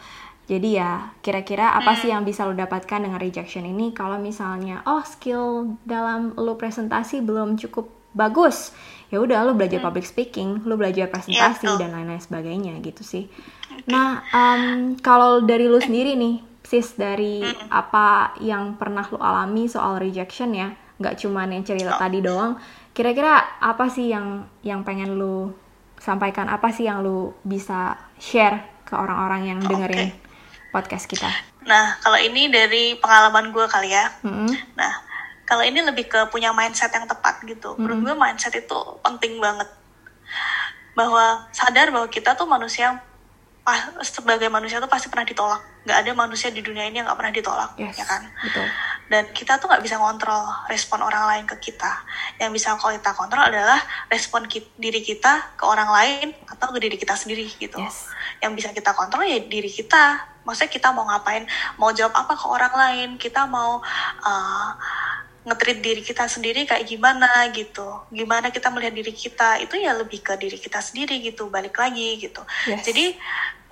[0.49, 5.05] Jadi ya, kira-kira apa sih yang bisa lo dapatkan dengan rejection ini kalau misalnya oh
[5.05, 7.85] skill dalam lo presentasi belum cukup
[8.17, 8.73] bagus.
[9.13, 11.77] Ya udah lo belajar public speaking, lo belajar presentasi betul.
[11.77, 13.29] dan lain-lain sebagainya gitu sih.
[13.85, 20.01] Nah, em, kalau dari lo sendiri nih, sis dari apa yang pernah lo alami soal
[20.01, 22.57] rejection ya, nggak cuman yang cerita tadi doang.
[22.97, 25.53] Kira-kira apa sih yang yang pengen lo
[25.99, 26.47] sampaikan?
[26.47, 30.15] Apa sih yang lo bisa share ke orang-orang yang dengerin
[30.73, 31.29] podcast kita?
[31.59, 34.49] nah kalau ini dari pengalaman gue kali ya Mm-mm.
[34.79, 34.93] Nah,
[35.43, 37.73] kalau ini lebih ke punya mindset yang tepat gitu.
[37.77, 39.65] Menurut gue mindset itu penting banget.
[40.93, 42.97] Bahwa sadar bahwa kita tuh manusia yang
[43.69, 45.61] pa- sebagai manusia tuh pasti pernah ditolak.
[45.85, 48.25] Gak ada manusia di dunia ini yang gak pernah ditolak, Yes, ya kan?
[48.41, 48.65] betul.
[49.09, 51.89] Dan kita tuh nggak bisa ngontrol respon orang lain ke kita.
[52.37, 56.77] Yang bisa kalau kita kontrol adalah respon ki- diri kita ke orang lain atau ke
[56.77, 57.81] diri kita sendiri gitu.
[57.81, 58.05] Yes.
[58.37, 60.29] Yang bisa kita kontrol ya diri kita.
[60.45, 61.41] Maksudnya kita mau ngapain,
[61.77, 63.81] mau jawab apa ke orang lain, kita mau
[64.21, 64.69] uh,
[65.41, 68.05] ngetrit diri kita sendiri kayak gimana gitu.
[68.13, 71.49] Gimana kita melihat diri kita itu ya lebih ke diri kita sendiri gitu.
[71.49, 72.45] Balik lagi gitu.
[72.69, 72.85] Yes.
[72.85, 73.17] Jadi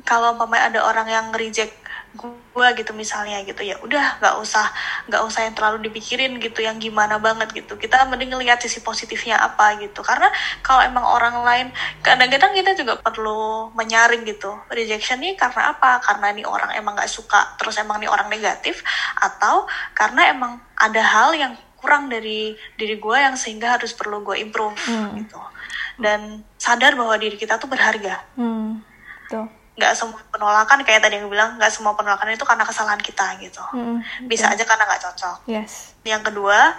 [0.08, 1.76] kalau umpamanya ada orang yang reject
[2.18, 4.66] gue gitu misalnya gitu ya udah nggak usah
[5.06, 7.78] nggak usah yang terlalu dipikirin gitu yang gimana banget gitu.
[7.78, 10.02] Kita mending ngelihat sisi positifnya apa gitu.
[10.02, 10.32] Karena
[10.66, 11.68] kalau emang orang lain
[12.02, 16.02] kadang-kadang kita juga perlu menyaring gitu rejection nih karena apa?
[16.02, 18.82] Karena nih orang emang nggak suka terus emang nih orang negatif
[19.22, 24.42] atau karena emang ada hal yang kurang dari diri gue yang sehingga harus perlu gue
[24.42, 24.74] improve
[25.14, 25.38] gitu.
[26.02, 28.26] Dan sadar bahwa diri kita tuh berharga.
[28.34, 28.82] Hmm.
[29.30, 29.57] Tuh.
[29.78, 33.62] Nggak semua penolakan kayak tadi yang bilang nggak semua penolakan itu karena kesalahan kita gitu.
[33.78, 34.02] Mm-mm.
[34.26, 35.38] bisa aja karena nggak cocok.
[35.46, 35.94] Yes.
[36.08, 36.72] yang kedua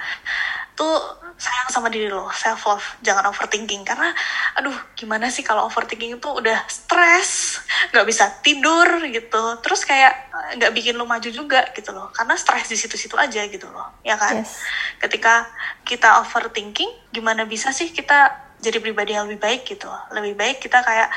[0.72, 0.96] tuh
[1.36, 4.08] sayang sama diri lo self love jangan overthinking karena
[4.56, 7.60] aduh gimana sih kalau overthinking itu udah stres
[7.94, 9.42] nggak bisa tidur gitu.
[9.62, 12.10] Terus kayak eh, nggak bikin lo maju juga gitu loh.
[12.10, 14.00] Karena stres di situ-situ aja gitu loh.
[14.02, 14.42] Ya kan?
[14.42, 14.58] Yes.
[14.98, 15.46] ketika
[15.86, 20.82] kita overthinking gimana bisa sih kita jadi pribadi yang lebih baik gitu lebih baik kita
[20.82, 21.08] kayak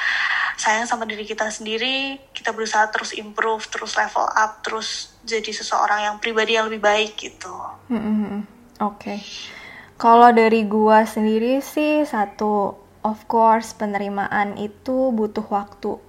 [0.58, 6.06] sayang sama diri kita sendiri kita berusaha terus improve terus level up terus jadi seseorang
[6.06, 7.54] yang pribadi yang lebih baik gitu
[7.92, 8.62] Mm-mm.
[8.82, 9.22] Oke.
[10.02, 12.74] Kalau dari gua sendiri sih satu,
[13.06, 16.02] of course penerimaan itu butuh waktu.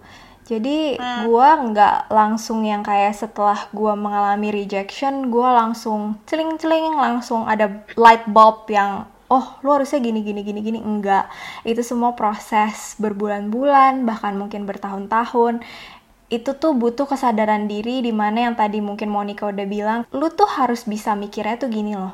[0.49, 0.97] Jadi
[1.29, 8.25] gua nggak langsung yang kayak setelah gua mengalami rejection, gua langsung celing-celing langsung ada light
[8.25, 10.79] bulb yang oh lu harusnya gini gini gini gini.
[10.85, 11.33] Enggak.
[11.65, 15.65] Itu semua proses berbulan-bulan bahkan mungkin bertahun-tahun.
[16.29, 20.49] Itu tuh butuh kesadaran diri di mana yang tadi mungkin Monica udah bilang lu tuh
[20.49, 22.13] harus bisa mikirnya tuh gini loh.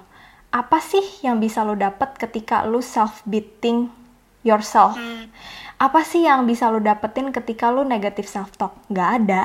[0.55, 3.91] Apa sih yang bisa lu dapet ketika lu self beating
[4.47, 4.95] yourself
[5.79, 9.43] apa sih yang bisa lu dapetin ketika lu negatif self talk nggak ada.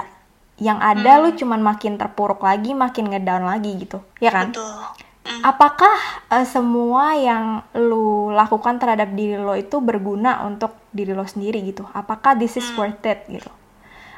[0.57, 4.01] Yang ada lu cuman makin terpuruk lagi makin ngedown lagi gitu.
[4.17, 4.49] Ya kan?
[4.49, 5.95] Betul apakah
[6.31, 11.87] eh, semua yang lu lakukan terhadap diri lo itu berguna untuk diri lo sendiri gitu?
[11.91, 13.51] Apakah this is worth it gitu?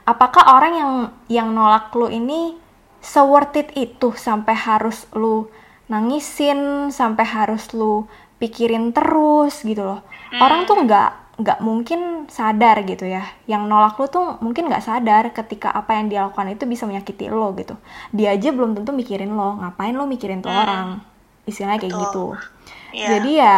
[0.05, 0.93] Apakah orang yang
[1.29, 2.57] yang nolak lu ini
[3.01, 5.49] se worth it itu sampai harus lu
[5.89, 8.05] nangisin sampai harus lu
[8.37, 10.01] pikirin terus gitu loh?
[10.35, 13.27] Orang tuh nggak nggak mungkin sadar gitu ya.
[13.47, 17.27] Yang nolak lu tuh mungkin nggak sadar ketika apa yang dia lakukan itu bisa menyakiti
[17.27, 17.75] lo gitu.
[18.15, 19.59] Dia aja belum tentu mikirin lo.
[19.59, 21.03] Ngapain lo mikirin tuh orang?
[21.45, 22.03] Istilahnya kayak Betul.
[22.05, 22.25] gitu
[22.95, 23.07] Iya.
[23.19, 23.57] jadi ya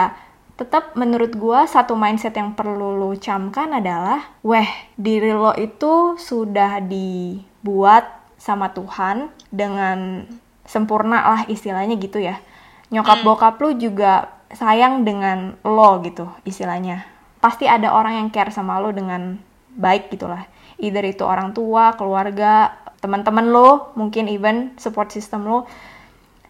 [0.57, 4.65] tetap menurut gua satu mindset yang perlu lo camkan adalah weh
[4.97, 8.09] diri lo itu sudah dibuat
[8.41, 10.25] sama Tuhan dengan
[10.65, 12.41] sempurna lah istilahnya gitu ya.
[12.89, 18.81] Nyokap bokap lu juga sayang dengan lo gitu istilahnya pasti ada orang yang care sama
[18.81, 19.37] lo dengan
[19.77, 20.45] baik gitulah.
[20.81, 25.69] Either itu orang tua keluarga teman-teman lo mungkin even support system lo.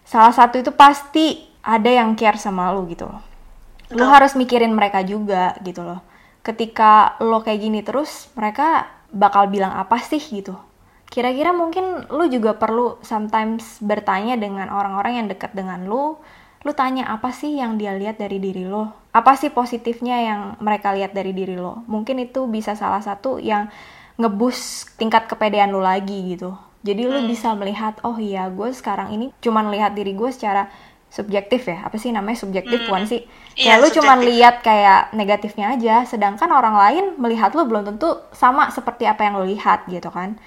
[0.08, 3.22] Salah satu itu pasti ada yang care sama lo gitu loh.
[3.92, 6.00] Lo harus mikirin mereka juga gitu loh.
[6.44, 10.56] Ketika lo kayak gini terus mereka bakal bilang apa sih gitu?
[11.08, 16.20] Kira-kira mungkin lu juga perlu sometimes bertanya dengan orang-orang yang dekat dengan lu
[16.68, 20.94] lu tanya apa sih yang dia lihat dari diri lo apa sih positifnya yang mereka
[20.94, 21.82] lihat dari diri lo?
[21.90, 23.66] Mungkin itu bisa salah satu yang
[24.22, 26.54] ngebus tingkat kepedean lu lagi gitu.
[26.86, 30.70] Jadi lu bisa melihat oh iya gue sekarang ini cuman lihat diri gue secara
[31.10, 31.90] subjektif ya.
[31.90, 32.88] Apa sih namanya subjektif Hmm.
[32.94, 33.22] bukan sih?
[33.58, 34.30] Iya, lu cuman subjektif.
[34.38, 39.42] lihat kayak negatifnya aja sedangkan orang lain melihat lu belum tentu sama seperti apa yang
[39.42, 40.38] lu lihat gitu kan.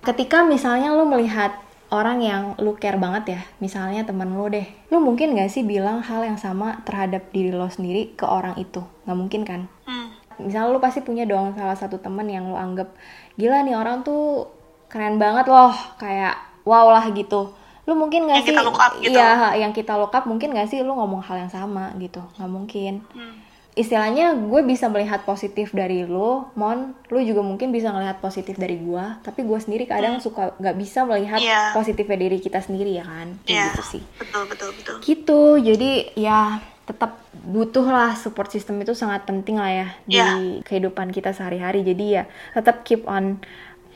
[0.00, 1.52] Ketika misalnya lu melihat
[1.90, 3.40] orang yang lu care banget ya.
[3.58, 4.66] Misalnya temen lu deh.
[4.94, 8.80] Lu mungkin gak sih bilang hal yang sama terhadap diri lo sendiri ke orang itu?
[9.04, 9.62] Nggak mungkin kan?
[9.84, 10.08] Hmm.
[10.40, 12.96] misalnya lu pasti punya dong salah satu temen yang lu anggap
[13.36, 14.48] gila nih orang tuh
[14.88, 15.68] keren banget loh
[16.00, 16.32] kayak
[16.64, 17.52] wow lah gitu.
[17.84, 19.12] Lu mungkin gak Yang sih kita look up gitu.
[19.12, 22.24] iya yang kita look up mungkin gak sih lu ngomong hal yang sama gitu?
[22.40, 22.94] Nggak mungkin.
[23.12, 23.49] Hmm.
[23.80, 28.76] Istilahnya gue bisa melihat positif dari lo mon lu juga mungkin bisa melihat positif dari
[28.76, 31.48] gue tapi gue sendiri kadang suka nggak bisa melihat Hmm.
[31.48, 31.62] Iya.
[31.72, 34.96] positifnya diri kita sendiri ya kan Kayak Iya, gitu sih betul betul betul.
[35.00, 36.40] gitu jadi ya
[36.82, 40.28] tetap butuh lah support system itu sangat penting lah ya di Iya.
[40.60, 42.22] kehidupan kita sehari-hari jadi ya
[42.52, 43.40] tetap keep on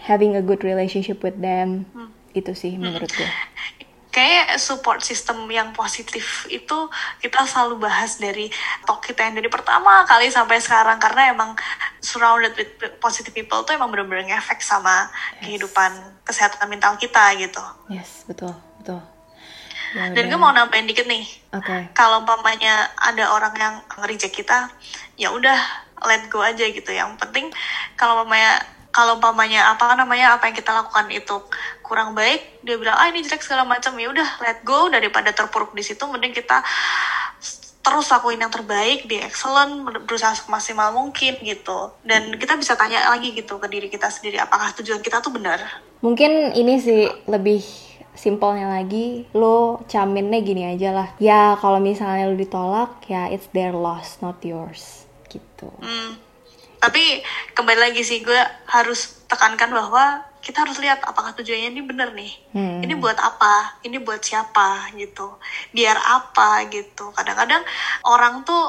[0.00, 2.08] having a good relationship with them Hmm.
[2.32, 3.28] itu sih menurut gue
[4.14, 6.78] Kayak support system yang positif itu
[7.18, 8.46] kita selalu bahas dari
[8.86, 11.02] talk kita yang dari pertama kali sampai sekarang.
[11.02, 11.58] Karena emang
[11.98, 15.10] surrounded with positive people tuh emang bener-bener ngefek sama
[15.42, 15.90] kehidupan
[16.22, 17.58] kesehatan mental kita gitu.
[17.90, 19.02] yes betul betul.
[19.94, 21.22] Ya Dan gue mau nambahin dikit nih.
[21.54, 21.94] oke.
[21.94, 24.70] Kalau umpamanya ada orang yang nge-reject kita
[25.14, 25.58] ya udah
[26.06, 26.90] let go aja gitu.
[26.90, 27.50] Yang penting
[27.98, 28.62] kalau umpamanya
[28.94, 31.34] kalau umpamanya apa namanya apa yang kita lakukan itu
[31.94, 35.70] kurang baik dia bilang ah ini jelek segala macam ya udah let go daripada terpuruk
[35.78, 36.58] di situ mending kita
[37.84, 43.30] terus lakuin yang terbaik di excellent berusaha semaksimal mungkin gitu dan kita bisa tanya lagi
[43.30, 45.62] gitu ke diri kita sendiri apakah tujuan kita tuh benar
[46.04, 47.64] Mungkin ini sih lebih
[48.12, 51.08] simpelnya lagi, lo caminnya gini aja lah.
[51.16, 55.08] Ya kalau misalnya lo ditolak, ya it's their loss, not yours.
[55.32, 55.64] Gitu.
[55.80, 56.20] Hmm.
[56.76, 57.24] Tapi
[57.56, 58.36] kembali lagi sih gue
[58.68, 62.32] harus tekankan bahwa kita harus lihat apakah tujuannya ini bener nih.
[62.52, 62.84] Hmm.
[62.84, 63.80] Ini buat apa?
[63.80, 65.40] Ini buat siapa gitu?
[65.72, 67.08] Biar apa gitu?
[67.16, 67.64] Kadang-kadang
[68.04, 68.60] orang tuh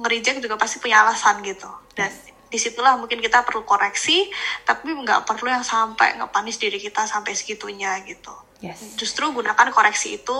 [0.00, 1.68] ngerijek juga pasti punya alasan gitu.
[1.92, 2.08] Dan
[2.48, 4.24] di situlah mungkin kita perlu koreksi,
[4.64, 8.32] tapi nggak perlu yang sampai ngepanis diri kita sampai segitunya gitu.
[8.58, 8.98] Yes.
[8.98, 10.38] Justru gunakan koreksi itu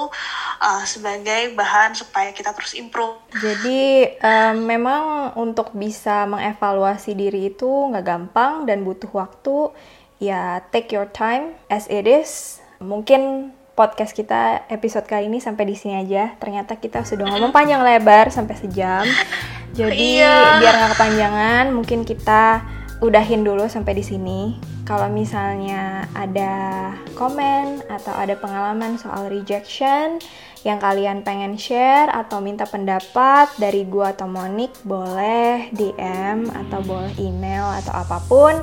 [0.59, 3.15] uh, sebagai bahan supaya kita terus improve.
[3.39, 9.71] Jadi em, memang untuk bisa mengevaluasi diri itu nggak gampang dan butuh waktu.
[10.19, 12.59] Ya take your time as it is.
[12.83, 16.35] Mungkin podcast kita episode kali ini sampai di sini aja.
[16.43, 19.07] Ternyata kita sudah ngomong panjang lebar sampai sejam.
[19.79, 20.59] Jadi Iya.
[20.59, 22.67] biar nggak kepanjangan, mungkin kita
[22.99, 24.59] udahin dulu sampai di sini.
[24.83, 30.19] Kalau misalnya ada komen atau ada pengalaman soal rejection
[30.67, 37.15] yang kalian pengen share atau minta pendapat dari gua atau Monik, boleh DM atau boleh
[37.23, 38.59] email atau apa pun.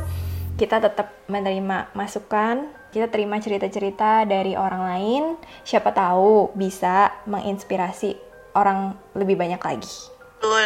[0.55, 5.23] Kita tetap menerima masukan, kita terima cerita-cerita dari orang lain.
[5.61, 8.15] Siapa tahu bisa menginspirasi
[8.55, 9.95] orang lebih banyak lagi.
[10.39, 10.65] Betul.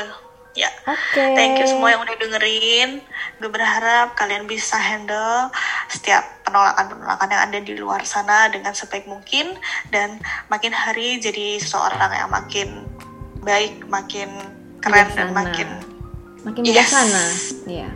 [0.53, 0.69] Ya.
[0.85, 1.23] Oke.
[1.33, 3.01] Thank you semua yang udah dengerin.
[3.37, 5.49] Gue berharap kalian bisa handle
[5.87, 9.57] setiap penolakan-penolakan yang ada di luar sana dengan sebaik mungkin
[9.89, 12.67] dan makin hari jadi seseorang yang makin
[13.41, 14.29] baik, makin
[14.81, 15.33] keren dan Bijaksana.
[15.33, 15.69] makin
[16.43, 16.67] makin Yes.
[16.67, 17.23] bijaksana.
[17.65, 17.89] Iya.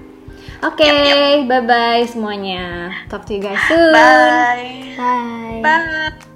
[0.64, 2.96] Oke, Yap, bye bye semuanya.
[3.12, 3.92] Talk to you guys soon.
[3.92, 4.96] bye.
[4.96, 5.60] Bye.
[5.60, 6.33] Bye.